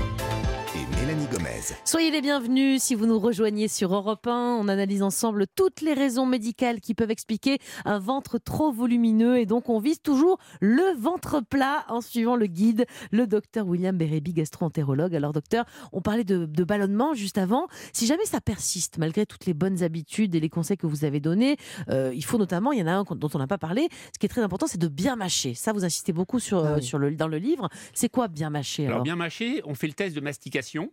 Mélanie 1.06 1.28
Gomez. 1.28 1.76
Soyez 1.84 2.10
les 2.10 2.22
bienvenus 2.22 2.82
si 2.82 2.96
vous 2.96 3.06
nous 3.06 3.20
rejoignez 3.20 3.68
sur 3.68 3.94
Europe 3.94 4.26
1. 4.26 4.58
On 4.60 4.68
analyse 4.68 5.04
ensemble 5.04 5.46
toutes 5.46 5.82
les 5.82 5.94
raisons 5.94 6.26
médicales 6.26 6.80
qui 6.82 6.96
peuvent 6.96 7.12
expliquer 7.12 7.60
un 7.84 8.00
ventre 8.00 8.40
trop 8.40 8.72
volumineux 8.72 9.38
et 9.38 9.46
donc 9.46 9.70
on 9.70 9.78
vise 9.80 10.02
toujours 10.02 10.40
le 10.62 10.98
ventre 11.00 11.42
plat 11.48 11.86
en 11.90 12.02
suivant 12.02 12.36
le 12.36 12.48
guide, 12.48 12.86
le 13.12 13.28
docteur 13.28 13.68
William 13.68 13.96
Bérébi, 13.96 14.34
gastro-entérologue. 14.34 15.16
Alors 15.16 15.32
docteur, 15.32 15.66
on 15.92 16.02
parlait 16.02 16.24
de, 16.24 16.46
de 16.46 16.64
ballonnement 16.64 17.14
juste 17.14 17.38
avant. 17.38 17.68
Si 17.94 18.08
jamais 18.08 18.26
ça 18.26 18.42
persiste, 18.42 18.98
malgré 18.98 19.28
toutes 19.28 19.46
les 19.46 19.54
bonnes 19.54 19.84
habitudes 19.84 20.34
et 20.34 20.40
les 20.40 20.50
conseils 20.50 20.78
que 20.78 20.88
vous 20.88 21.06
avez 21.06 21.20
donnés, 21.20 21.58
euh, 21.90 22.14
il 22.16 22.26
faut 22.26 22.40
notamment, 22.40 22.72
il 22.72 22.80
y 22.80 22.82
en 22.82 22.88
a 22.88 22.94
un 22.94 23.04
dont 23.04 23.30
on 23.34 23.38
n'a 23.38 23.48
pas 23.48 23.60
parlé, 23.60 23.90
ce 24.14 24.18
qui 24.18 24.26
est 24.26 24.30
très 24.30 24.42
important, 24.42 24.66
c'est 24.66 24.80
de 24.82 24.88
bien 24.88 25.16
mâcher. 25.16 25.54
Ça, 25.54 25.72
vous 25.72 25.86
insistez 25.86 26.14
beaucoup 26.14 26.40
sur, 26.40 26.66
Ah 26.66 26.76
oui. 26.78 26.84
sur 26.84 26.98
le, 26.98 27.12
dans 27.12 27.28
le 27.28 27.38
livre. 27.38 27.70
C'est 27.94 28.10
quoi 28.10 28.28
bien 28.28 28.50
mâcher 28.50 28.86
alors, 28.86 28.96
Alors, 28.96 29.04
bien 29.04 29.16
mâcher, 29.16 29.62
on 29.66 29.76
fait 29.76 29.88
le 29.88 29.94
test 29.94 30.16
de 30.16 30.22
mastication. 30.22 30.90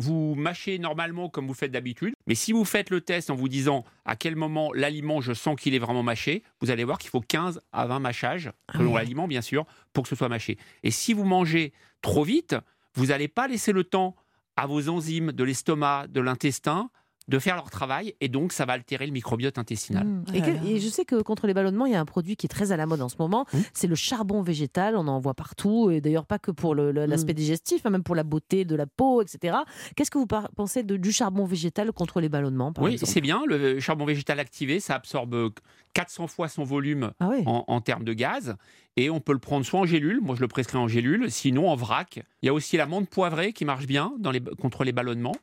Vous 0.00 0.36
mâchez 0.36 0.78
normalement 0.78 1.28
comme 1.28 1.48
vous 1.48 1.54
faites 1.54 1.72
d'habitude, 1.72 2.14
mais 2.28 2.36
si 2.36 2.52
vous 2.52 2.64
faites 2.64 2.90
le 2.90 3.00
test 3.00 3.30
en 3.30 3.34
vous 3.34 3.48
disant 3.48 3.84
à 4.04 4.14
quel 4.14 4.36
moment 4.36 4.72
l'aliment 4.72 5.20
je 5.20 5.32
sens 5.32 5.56
qu'il 5.60 5.74
est 5.74 5.80
vraiment 5.80 6.04
mâché, 6.04 6.44
vous 6.60 6.70
allez 6.70 6.84
voir 6.84 6.98
qu'il 6.98 7.10
faut 7.10 7.20
15 7.20 7.60
à 7.72 7.86
20 7.86 7.98
mâchages, 7.98 8.52
selon 8.72 8.90
Ah 8.90 8.92
oui. 8.92 8.94
l'aliment 8.98 9.26
bien 9.26 9.42
sûr, 9.42 9.66
pour 9.92 10.04
que 10.04 10.08
ce 10.08 10.14
soit 10.14 10.28
mâché. 10.28 10.56
Et 10.84 10.92
si 10.92 11.14
vous 11.14 11.24
mangez 11.24 11.72
trop 12.00 12.22
vite, 12.22 12.54
vous 12.94 13.06
n'allez 13.06 13.26
pas 13.26 13.48
laisser 13.48 13.72
le 13.72 13.82
temps 13.82 14.14
à 14.54 14.66
vos 14.66 14.88
enzymes 14.88 15.32
de 15.32 15.42
l'estomac, 15.42 16.06
de 16.08 16.20
l'intestin, 16.20 16.90
de 17.28 17.38
faire 17.38 17.54
leur 17.56 17.70
travail, 17.70 18.14
et 18.20 18.28
donc 18.28 18.52
ça 18.52 18.64
va 18.64 18.72
altérer 18.72 19.04
le 19.06 19.12
microbiote 19.12 19.58
intestinal. 19.58 20.06
Mmh. 20.06 20.24
Ah 20.30 20.36
Et, 20.36 20.40
que- 20.40 20.78
je 20.80 20.88
sais 20.88 21.04
que 21.04 21.20
contre 21.22 21.46
les 21.46 21.52
ballonnements, 21.54 21.84
il 21.86 21.92
y 21.92 21.94
a 21.94 22.00
un 22.00 22.04
produit 22.06 22.36
qui 22.36 22.46
est 22.46 22.48
très 22.48 22.72
à 22.72 22.76
la 22.78 22.86
mode 22.86 23.02
en 23.02 23.08
ce 23.10 23.16
moment. 23.18 23.44
Mmh. 23.52 23.58
C'est 23.74 23.86
le 23.86 23.94
charbon 23.94 24.40
végétal. 24.42 24.96
On 24.96 25.06
en 25.08 25.20
voit 25.20 25.34
partout. 25.34 25.90
Et 25.90 26.00
d'ailleurs, 26.00 26.24
pas 26.26 26.38
que 26.38 26.50
pour 26.50 26.74
le- 26.74 26.90
l'aspect 26.90 27.32
Mmh. 27.32 27.36
digestif, 27.36 27.84
hein, 27.86 27.90
même 27.90 28.02
pour 28.02 28.14
la 28.14 28.22
beauté 28.24 28.64
de 28.64 28.74
la 28.74 28.86
peau, 28.86 29.20
etc. 29.22 29.58
Qu'est-ce 29.94 30.10
que 30.10 30.18
vous 30.18 30.26
pensez 30.26 30.82
de, 30.82 30.96
du 30.96 31.12
charbon 31.12 31.44
végétal 31.44 31.92
contre 31.92 32.20
les 32.20 32.28
ballonnements 32.30 32.72
par 32.72 32.84
Oui, 32.84 32.98
c'est 33.02 33.20
bien. 33.20 33.42
Le 33.46 33.78
charbon 33.78 34.06
végétal 34.06 34.40
activé, 34.40 34.80
ça 34.80 34.94
absorbe 34.94 35.50
400 35.94 36.26
fois 36.28 36.48
son 36.48 36.64
volume 36.64 37.10
Ah 37.20 37.28
oui. 37.30 37.42
en, 37.46 37.64
en 37.68 37.80
termes 37.80 38.04
de 38.04 38.12
gaz. 38.14 38.56
Et 38.96 39.10
on 39.10 39.20
peut 39.20 39.32
le 39.32 39.38
prendre 39.38 39.64
soit 39.64 39.78
en 39.80 39.84
gélule, 39.86 40.20
moi 40.20 40.34
je 40.34 40.40
le 40.40 40.48
prescris 40.48 40.76
en 40.78 40.88
gélule, 40.88 41.30
sinon 41.30 41.68
en 41.70 41.76
vrac. 41.76 42.20
Il 42.42 42.46
y 42.46 42.48
a 42.48 42.52
aussi 42.54 42.76
la 42.76 42.86
menthe 42.86 43.08
poivrée 43.08 43.52
qui 43.52 43.64
marche 43.64 43.86
bien 43.86 44.12
dans 44.18 44.30
les, 44.32 44.40
contre 44.40 44.82
les 44.82 44.92
ballonnements. 44.92 45.36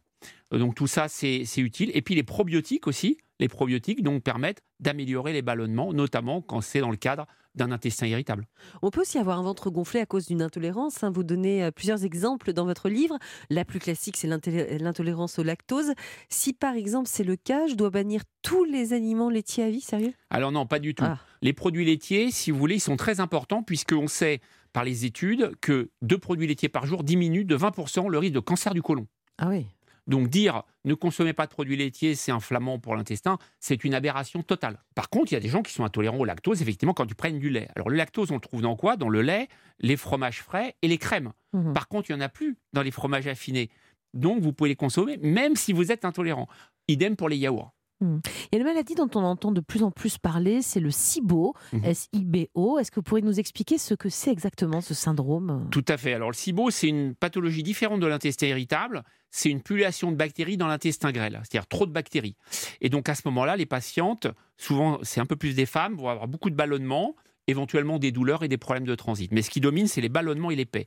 Donc 0.52 0.76
tout 0.76 0.88
ça, 0.88 1.08
c'est 1.08 1.46
utile. 1.58 1.92
Et 1.94 2.02
puis 2.02 2.16
les 2.16 2.24
probiotiques 2.24 2.88
aussi. 2.88 3.18
Les 3.40 3.50
probiotiques 3.50 4.02
donc 4.02 4.24
permettent 4.24 4.62
d'améliorer 4.80 5.34
les 5.34 5.42
ballonnements, 5.42 5.92
notamment 5.92 6.42
quand 6.42 6.62
c'est 6.62 6.80
dans 6.80 6.92
le 6.92 6.96
cadre 6.96 7.26
d'un 7.56 7.72
intestin 7.72 8.08
irritable. 8.08 8.48
On 8.82 8.92
peut 8.92 9.02
aussi 9.02 9.18
avoir 9.18 9.40
un 9.40 9.44
ventre 9.44 9.70
gonflé 9.70 10.00
à 10.00 10.06
cause 10.06 10.28
d'une 10.28 10.42
intolérance. 10.42 11.04
Hein. 11.04 11.12
Vous 11.12 11.24
donnez 11.24 11.64
euh, 11.64 11.72
plusieurs 11.72 12.04
exemples 12.04 12.54
dans 12.54 12.66
votre 12.66 12.90
livre. 12.90 13.18
La 13.50 13.66
plus 13.66 13.80
classique, 13.80 14.18
c'est 14.18 14.28
l'intolérance 14.28 15.40
au 15.40 15.44
lactose. 15.44 15.94
Si 16.30 16.54
par 16.54 16.76
exemple 16.76 17.08
c'est 17.10 17.24
le 17.24 17.36
cas, 17.36 17.68
je 17.68 17.76
dois 17.76 17.90
bannir 17.90 18.22
tous 18.42 18.64
les 18.66 18.94
aliments 18.94 19.30
laitiers 19.30 19.64
à 19.64 19.70
vie, 19.70 19.82
sérieux? 19.82 20.14
Alors 20.30 20.52
non, 20.52 20.66
pas 20.66 20.80
du 20.80 20.96
tout. 20.96 21.06
Ah. 21.06 21.20
Les 21.42 21.54
produits 21.54 21.86
laitiers, 21.86 22.32
si 22.32 22.52
vous 22.52 22.58
voulez, 22.58 22.76
ils 22.76 22.82
sont 22.82 22.98
très 22.98 23.20
importants 23.20 23.64
puisqu'on 23.64 24.08
sait 24.08 24.42
par 24.74 24.84
les 24.84 25.06
études 25.06 25.54
que 25.62 25.90
deux 26.02 26.18
produits 26.18 26.48
laitiers 26.48 26.70
par 26.70 26.86
jour 26.86 27.04
diminuent 27.04 27.46
de 27.46 27.58
20% 27.58 28.10
le 28.10 28.18
risque 28.18 28.34
de 28.34 28.40
cancer 28.40 28.74
du 28.74 28.82
côlon. 28.82 29.08
Ah 29.38 29.48
oui. 29.50 29.68
Donc 30.08 30.30
dire 30.30 30.64
ne 30.84 30.94
consommez 30.94 31.34
pas 31.34 31.46
de 31.46 31.52
produits 31.52 31.76
laitiers, 31.76 32.16
c'est 32.16 32.32
inflammant 32.32 32.78
pour 32.80 32.96
l'intestin, 32.96 33.38
c'est 33.60 33.84
une 33.84 33.94
aberration 33.94 34.44
totale. 34.44 34.80
Par 34.94 35.10
contre, 35.10 35.32
il 35.32 35.36
y 35.36 35.38
a 35.38 35.42
des 35.42 35.50
gens 35.50 35.64
qui 35.64 35.74
sont 35.74 35.84
intolérants 35.84 36.20
au 36.20 36.26
lactose, 36.26 36.62
effectivement, 36.62 36.94
quand 36.94 37.06
ils 37.06 37.16
prennent 37.16 37.40
du 37.40 37.50
lait. 37.50 37.68
Alors 37.76 37.90
le 37.90 37.96
lactose, 37.96 38.32
on 38.32 38.36
le 38.36 38.42
trouve 38.42 38.62
dans 38.62 38.76
quoi? 38.76 38.98
Dans 38.98 39.10
le 39.10 39.22
lait, 39.22 39.48
les 39.80 39.98
fromages 39.98 40.42
frais 40.42 40.76
et 40.82 40.88
les 40.88 40.98
crèmes. 40.98 41.34
Mhm. 41.54 41.74
Par 41.74 41.88
contre, 41.88 42.10
il 42.10 42.16
n'y 42.16 42.22
en 42.22 42.26
a 42.26 42.30
plus 42.30 42.58
dans 42.74 42.82
les 42.82 42.92
fromages 42.92 43.28
affinés. 43.28 43.70
Donc 44.14 44.42
vous 44.42 44.54
pouvez 44.54 44.70
les 44.70 44.76
consommer 44.76 45.18
même 45.18 45.56
si 45.56 45.74
vous 45.74 45.92
êtes 45.92 46.06
intolérant. 46.06 46.48
Idem 46.88 47.16
pour 47.16 47.30
les 47.30 47.38
yaourts. 47.38 47.75
Hmm. 48.02 48.20
Il 48.52 48.56
y 48.56 48.58
a 48.58 48.60
une 48.60 48.68
maladie 48.68 48.96
dont 48.96 49.10
on 49.16 49.24
entend 49.24 49.52
de 49.52 49.62
plus 49.62 49.84
en 49.84 49.92
plus 49.92 50.18
parler, 50.18 50.62
c'est 50.62 50.82
le 50.82 50.92
SIBO, 50.92 51.54
mhm. 51.72 51.86
S-I-B-O. 51.86 52.80
Est-ce 52.80 52.92
que 52.92 52.96
vous 52.96 53.04
pourriez 53.04 53.24
nous 53.24 53.40
expliquer 53.40 53.78
ce 53.78 53.94
que 53.94 54.10
c'est 54.10 54.32
exactement 54.32 54.82
ce 54.82 54.94
syndrome? 54.94 55.68
Tout 55.72 55.86
à 55.88 55.98
fait. 55.98 56.14
Alors 56.14 56.30
le 56.30 56.36
SIBO, 56.36 56.72
c'est 56.72 56.88
une 56.88 57.16
pathologie 57.16 57.64
différente 57.64 58.02
de 58.02 58.08
l'intestin 58.08 58.48
irritable. 58.48 59.04
C'est 59.32 59.50
une 59.50 59.62
pullulation 59.62 60.12
de 60.12 60.16
bactéries 60.16 60.58
dans 60.58 60.68
l'intestin 60.68 61.12
grêle, 61.12 61.42
c'est-à-dire 61.44 61.68
trop 61.68 61.86
de 61.86 61.92
bactéries. 61.92 62.36
Et 62.82 62.90
donc 62.90 63.10
à 63.10 63.16
ce 63.16 63.22
moment-là, 63.26 63.56
les 63.56 63.66
patientes, 63.66 64.28
souvent 64.58 65.00
c'est 65.04 65.20
un 65.20 65.26
peu 65.26 65.36
plus 65.36 65.56
des 65.56 65.66
femmes, 65.66 65.96
vont 65.96 66.10
avoir 66.10 66.28
beaucoup 66.28 66.50
de 66.50 66.56
ballonnements 66.56 67.16
éventuellement 67.48 68.00
des 68.00 68.12
douleurs 68.12 68.44
et 68.44 68.48
des 68.48 68.58
problèmes 68.58 68.86
de 68.86 68.96
transit. 68.96 69.32
Mais 69.32 69.42
ce 69.42 69.50
qui 69.50 69.62
domine, 69.62 69.88
c'est 69.88 70.02
les 70.02 70.10
ballonnements 70.10 70.52
et 70.52 70.56
l'épais. 70.56 70.86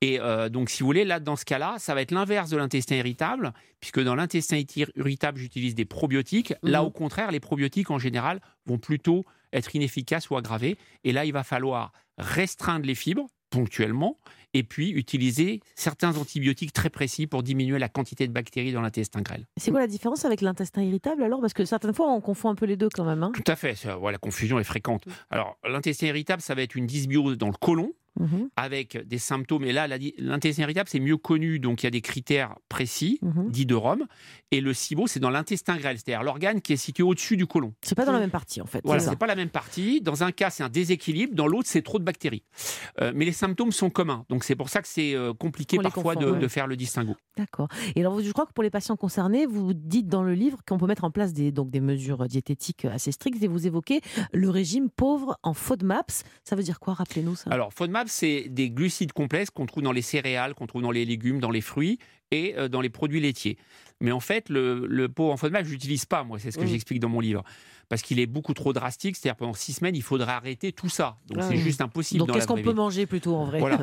Et 0.00 0.20
euh, 0.20 0.48
donc, 0.48 0.70
si 0.70 0.82
vous 0.82 0.86
voulez, 0.86 1.04
là, 1.04 1.20
dans 1.20 1.36
ce 1.36 1.44
cas-là, 1.44 1.76
ça 1.78 1.94
va 1.94 2.02
être 2.02 2.12
l'inverse 2.12 2.50
de 2.50 2.56
l'intestin 2.56 2.96
irritable, 2.96 3.52
puisque 3.80 4.00
dans 4.00 4.14
l'intestin 4.14 4.62
irritable, 4.96 5.38
j'utilise 5.38 5.74
des 5.74 5.84
probiotiques. 5.84 6.54
Là, 6.62 6.80
mhm. 6.80 6.86
au 6.86 6.90
contraire, 6.90 7.30
les 7.30 7.40
probiotiques, 7.40 7.90
en 7.90 7.98
général, 7.98 8.40
vont 8.66 8.78
plutôt 8.78 9.24
être 9.52 9.74
inefficaces 9.74 10.30
ou 10.30 10.36
aggravés. 10.36 10.76
Et 11.04 11.12
là, 11.12 11.24
il 11.24 11.32
va 11.32 11.42
falloir 11.42 11.92
restreindre 12.18 12.86
les 12.86 12.94
fibres 12.94 13.26
ponctuellement 13.50 14.18
et 14.54 14.62
puis 14.62 14.90
utiliser 14.90 15.60
certains 15.74 16.16
antibiotiques 16.16 16.72
très 16.72 16.90
précis 16.90 17.26
pour 17.26 17.42
diminuer 17.42 17.78
la 17.78 17.88
quantité 17.88 18.26
de 18.26 18.32
bactéries 18.32 18.72
dans 18.72 18.80
l'intestin 18.80 19.20
grêle. 19.20 19.46
C'est 19.56 19.70
quoi 19.70 19.80
la 19.80 19.86
différence 19.86 20.24
avec 20.24 20.40
l'intestin 20.40 20.82
irritable 20.82 21.22
alors? 21.22 21.40
Parce 21.40 21.52
que 21.52 21.64
certaines 21.64 21.94
fois, 21.94 22.10
on 22.10 22.20
confond 22.20 22.48
un 22.48 22.54
peu 22.54 22.66
les 22.66 22.76
deux 22.76 22.88
quand 22.88 23.04
même. 23.04 23.22
Hein. 23.22 23.32
Tout 23.34 23.50
à 23.50 23.56
fait, 23.56 23.76
la 23.84 24.18
confusion 24.18 24.58
est 24.58 24.64
fréquente. 24.64 25.04
Alors, 25.30 25.58
l'intestin 25.68 26.06
irritable, 26.06 26.42
ça 26.42 26.54
va 26.54 26.62
être 26.62 26.74
une 26.74 26.86
dysbiose 26.86 27.36
dans 27.36 27.48
le 27.48 27.56
côlon, 27.60 27.92
Mhm. 28.18 28.48
avec 28.56 28.96
des 29.06 29.18
symptômes. 29.18 29.64
Et 29.64 29.72
là, 29.72 29.86
l'intestin 30.18 30.62
irritable, 30.62 30.88
c'est 30.88 31.00
mieux 31.00 31.16
connu, 31.16 31.58
donc 31.58 31.82
il 31.82 31.86
y 31.86 31.88
a 31.88 31.90
des 31.90 32.00
critères 32.00 32.56
précis, 32.68 33.18
mhm. 33.22 33.50
dits 33.50 33.66
de 33.66 33.74
Rome. 33.74 34.06
Et 34.50 34.60
le 34.60 34.72
SIBO, 34.72 35.06
c'est 35.06 35.20
dans 35.20 35.30
l'intestin 35.30 35.76
grêle, 35.76 35.98
c'est-à-dire 35.98 36.22
l'organe 36.22 36.60
qui 36.60 36.72
est 36.72 36.76
situé 36.76 37.02
au-dessus 37.02 37.36
du 37.36 37.46
côlon. 37.46 37.74
C'est 37.82 37.94
pas 37.94 38.04
dans 38.04 38.12
la 38.12 38.20
même 38.20 38.30
partie, 38.30 38.60
en 38.60 38.66
fait. 38.66 38.80
Voilà, 38.84 39.00
c'est 39.00 39.16
pas 39.16 39.26
la 39.26 39.36
même 39.36 39.50
partie. 39.50 40.00
Dans 40.00 40.22
un 40.22 40.32
cas, 40.32 40.50
c'est 40.50 40.62
un 40.62 40.68
déséquilibre. 40.68 41.34
Dans 41.34 41.46
l'autre, 41.46 41.68
c'est 41.68 41.82
trop 41.82 41.98
de 41.98 42.04
bactéries. 42.04 42.42
Euh, 43.00 43.12
mais 43.14 43.24
les 43.24 43.32
symptômes 43.32 43.72
sont 43.72 43.90
communs. 43.90 44.24
Donc 44.28 44.44
c'est 44.44 44.56
pour 44.56 44.68
ça 44.68 44.82
que 44.82 44.88
c'est 44.88 45.14
euh, 45.14 45.32
compliqué 45.34 45.78
parfois 45.78 46.16
de, 46.16 46.48
faire 46.48 46.66
le 46.66 46.76
distinguo. 46.76 47.14
D'accord. 47.36 47.68
Et 47.94 48.00
alors, 48.00 48.20
je 48.20 48.32
crois 48.32 48.46
que 48.46 48.52
pour 48.52 48.62
les 48.62 48.70
patients 48.70 48.96
concernés, 48.96 49.46
vous 49.46 49.74
dites 49.74 50.08
dans 50.08 50.22
le 50.22 50.34
livre 50.34 50.58
qu'on 50.66 50.78
peut 50.78 50.86
mettre 50.86 51.04
en 51.04 51.10
place 51.10 51.32
des, 51.32 51.52
donc 51.52 51.70
des 51.70 51.80
mesures 51.80 52.26
diététiques 52.26 52.84
assez 52.86 53.12
strictes 53.12 53.42
et 53.42 53.48
vous 53.48 53.66
évoquez 53.66 54.00
le 54.32 54.50
régime 54.50 54.88
pauvre 54.90 55.38
en 55.42 55.54
FODMAPS. 55.54 56.24
Ça 56.44 56.56
veut 56.56 56.62
dire 56.62 56.80
quoi? 56.80 56.94
Rappelez-nous 56.94 57.36
ça. 57.36 57.50
Alors, 57.50 57.72
FODMAPS, 57.72 58.07
c'est 58.08 58.46
des 58.48 58.70
glucides 58.70 59.12
complexes 59.12 59.50
qu'on 59.50 59.66
trouve 59.66 59.82
dans 59.82 59.92
les 59.92 60.02
céréales, 60.02 60.54
qu'on 60.54 60.66
trouve 60.66 60.82
dans 60.82 60.90
les 60.90 61.04
légumes, 61.04 61.40
dans 61.40 61.50
les 61.50 61.60
fruits 61.60 61.98
et 62.30 62.54
euh, 62.56 62.68
dans 62.68 62.80
les 62.80 62.90
produits 62.90 63.20
laitiers. 63.20 63.56
Mais 64.00 64.12
en 64.12 64.20
fait, 64.20 64.48
le, 64.48 64.86
le 64.86 65.08
pot 65.08 65.30
en 65.30 65.36
FODMAPS, 65.36 65.66
je 65.66 65.72
l'utilise 65.72 66.04
pas, 66.04 66.22
moi, 66.22 66.38
c'est 66.38 66.50
ce 66.50 66.58
que 66.58 66.64
mmh. 66.64 66.68
j'explique 66.68 67.00
dans 67.00 67.08
mon 67.08 67.20
livre. 67.20 67.42
Parce 67.88 68.02
qu'il 68.02 68.20
est 68.20 68.26
beaucoup 68.26 68.54
trop 68.54 68.72
drastique, 68.72 69.16
c'est-à-dire 69.16 69.36
pendant 69.36 69.54
six 69.54 69.72
semaines, 69.72 69.96
il 69.96 70.02
faudrait 70.02 70.32
arrêter 70.32 70.72
tout 70.72 70.90
ça. 70.90 71.16
Donc 71.26 71.38
ah 71.40 71.48
c'est 71.48 71.56
juste 71.56 71.80
impossible. 71.80 72.18
Donc 72.18 72.32
qu'est-ce 72.32 72.46
qu'on 72.46 72.62
peut 72.62 72.74
manger 72.74 73.06
plutôt 73.06 73.34
en 73.34 73.46
vrai? 73.46 73.58
Voilà, 73.58 73.78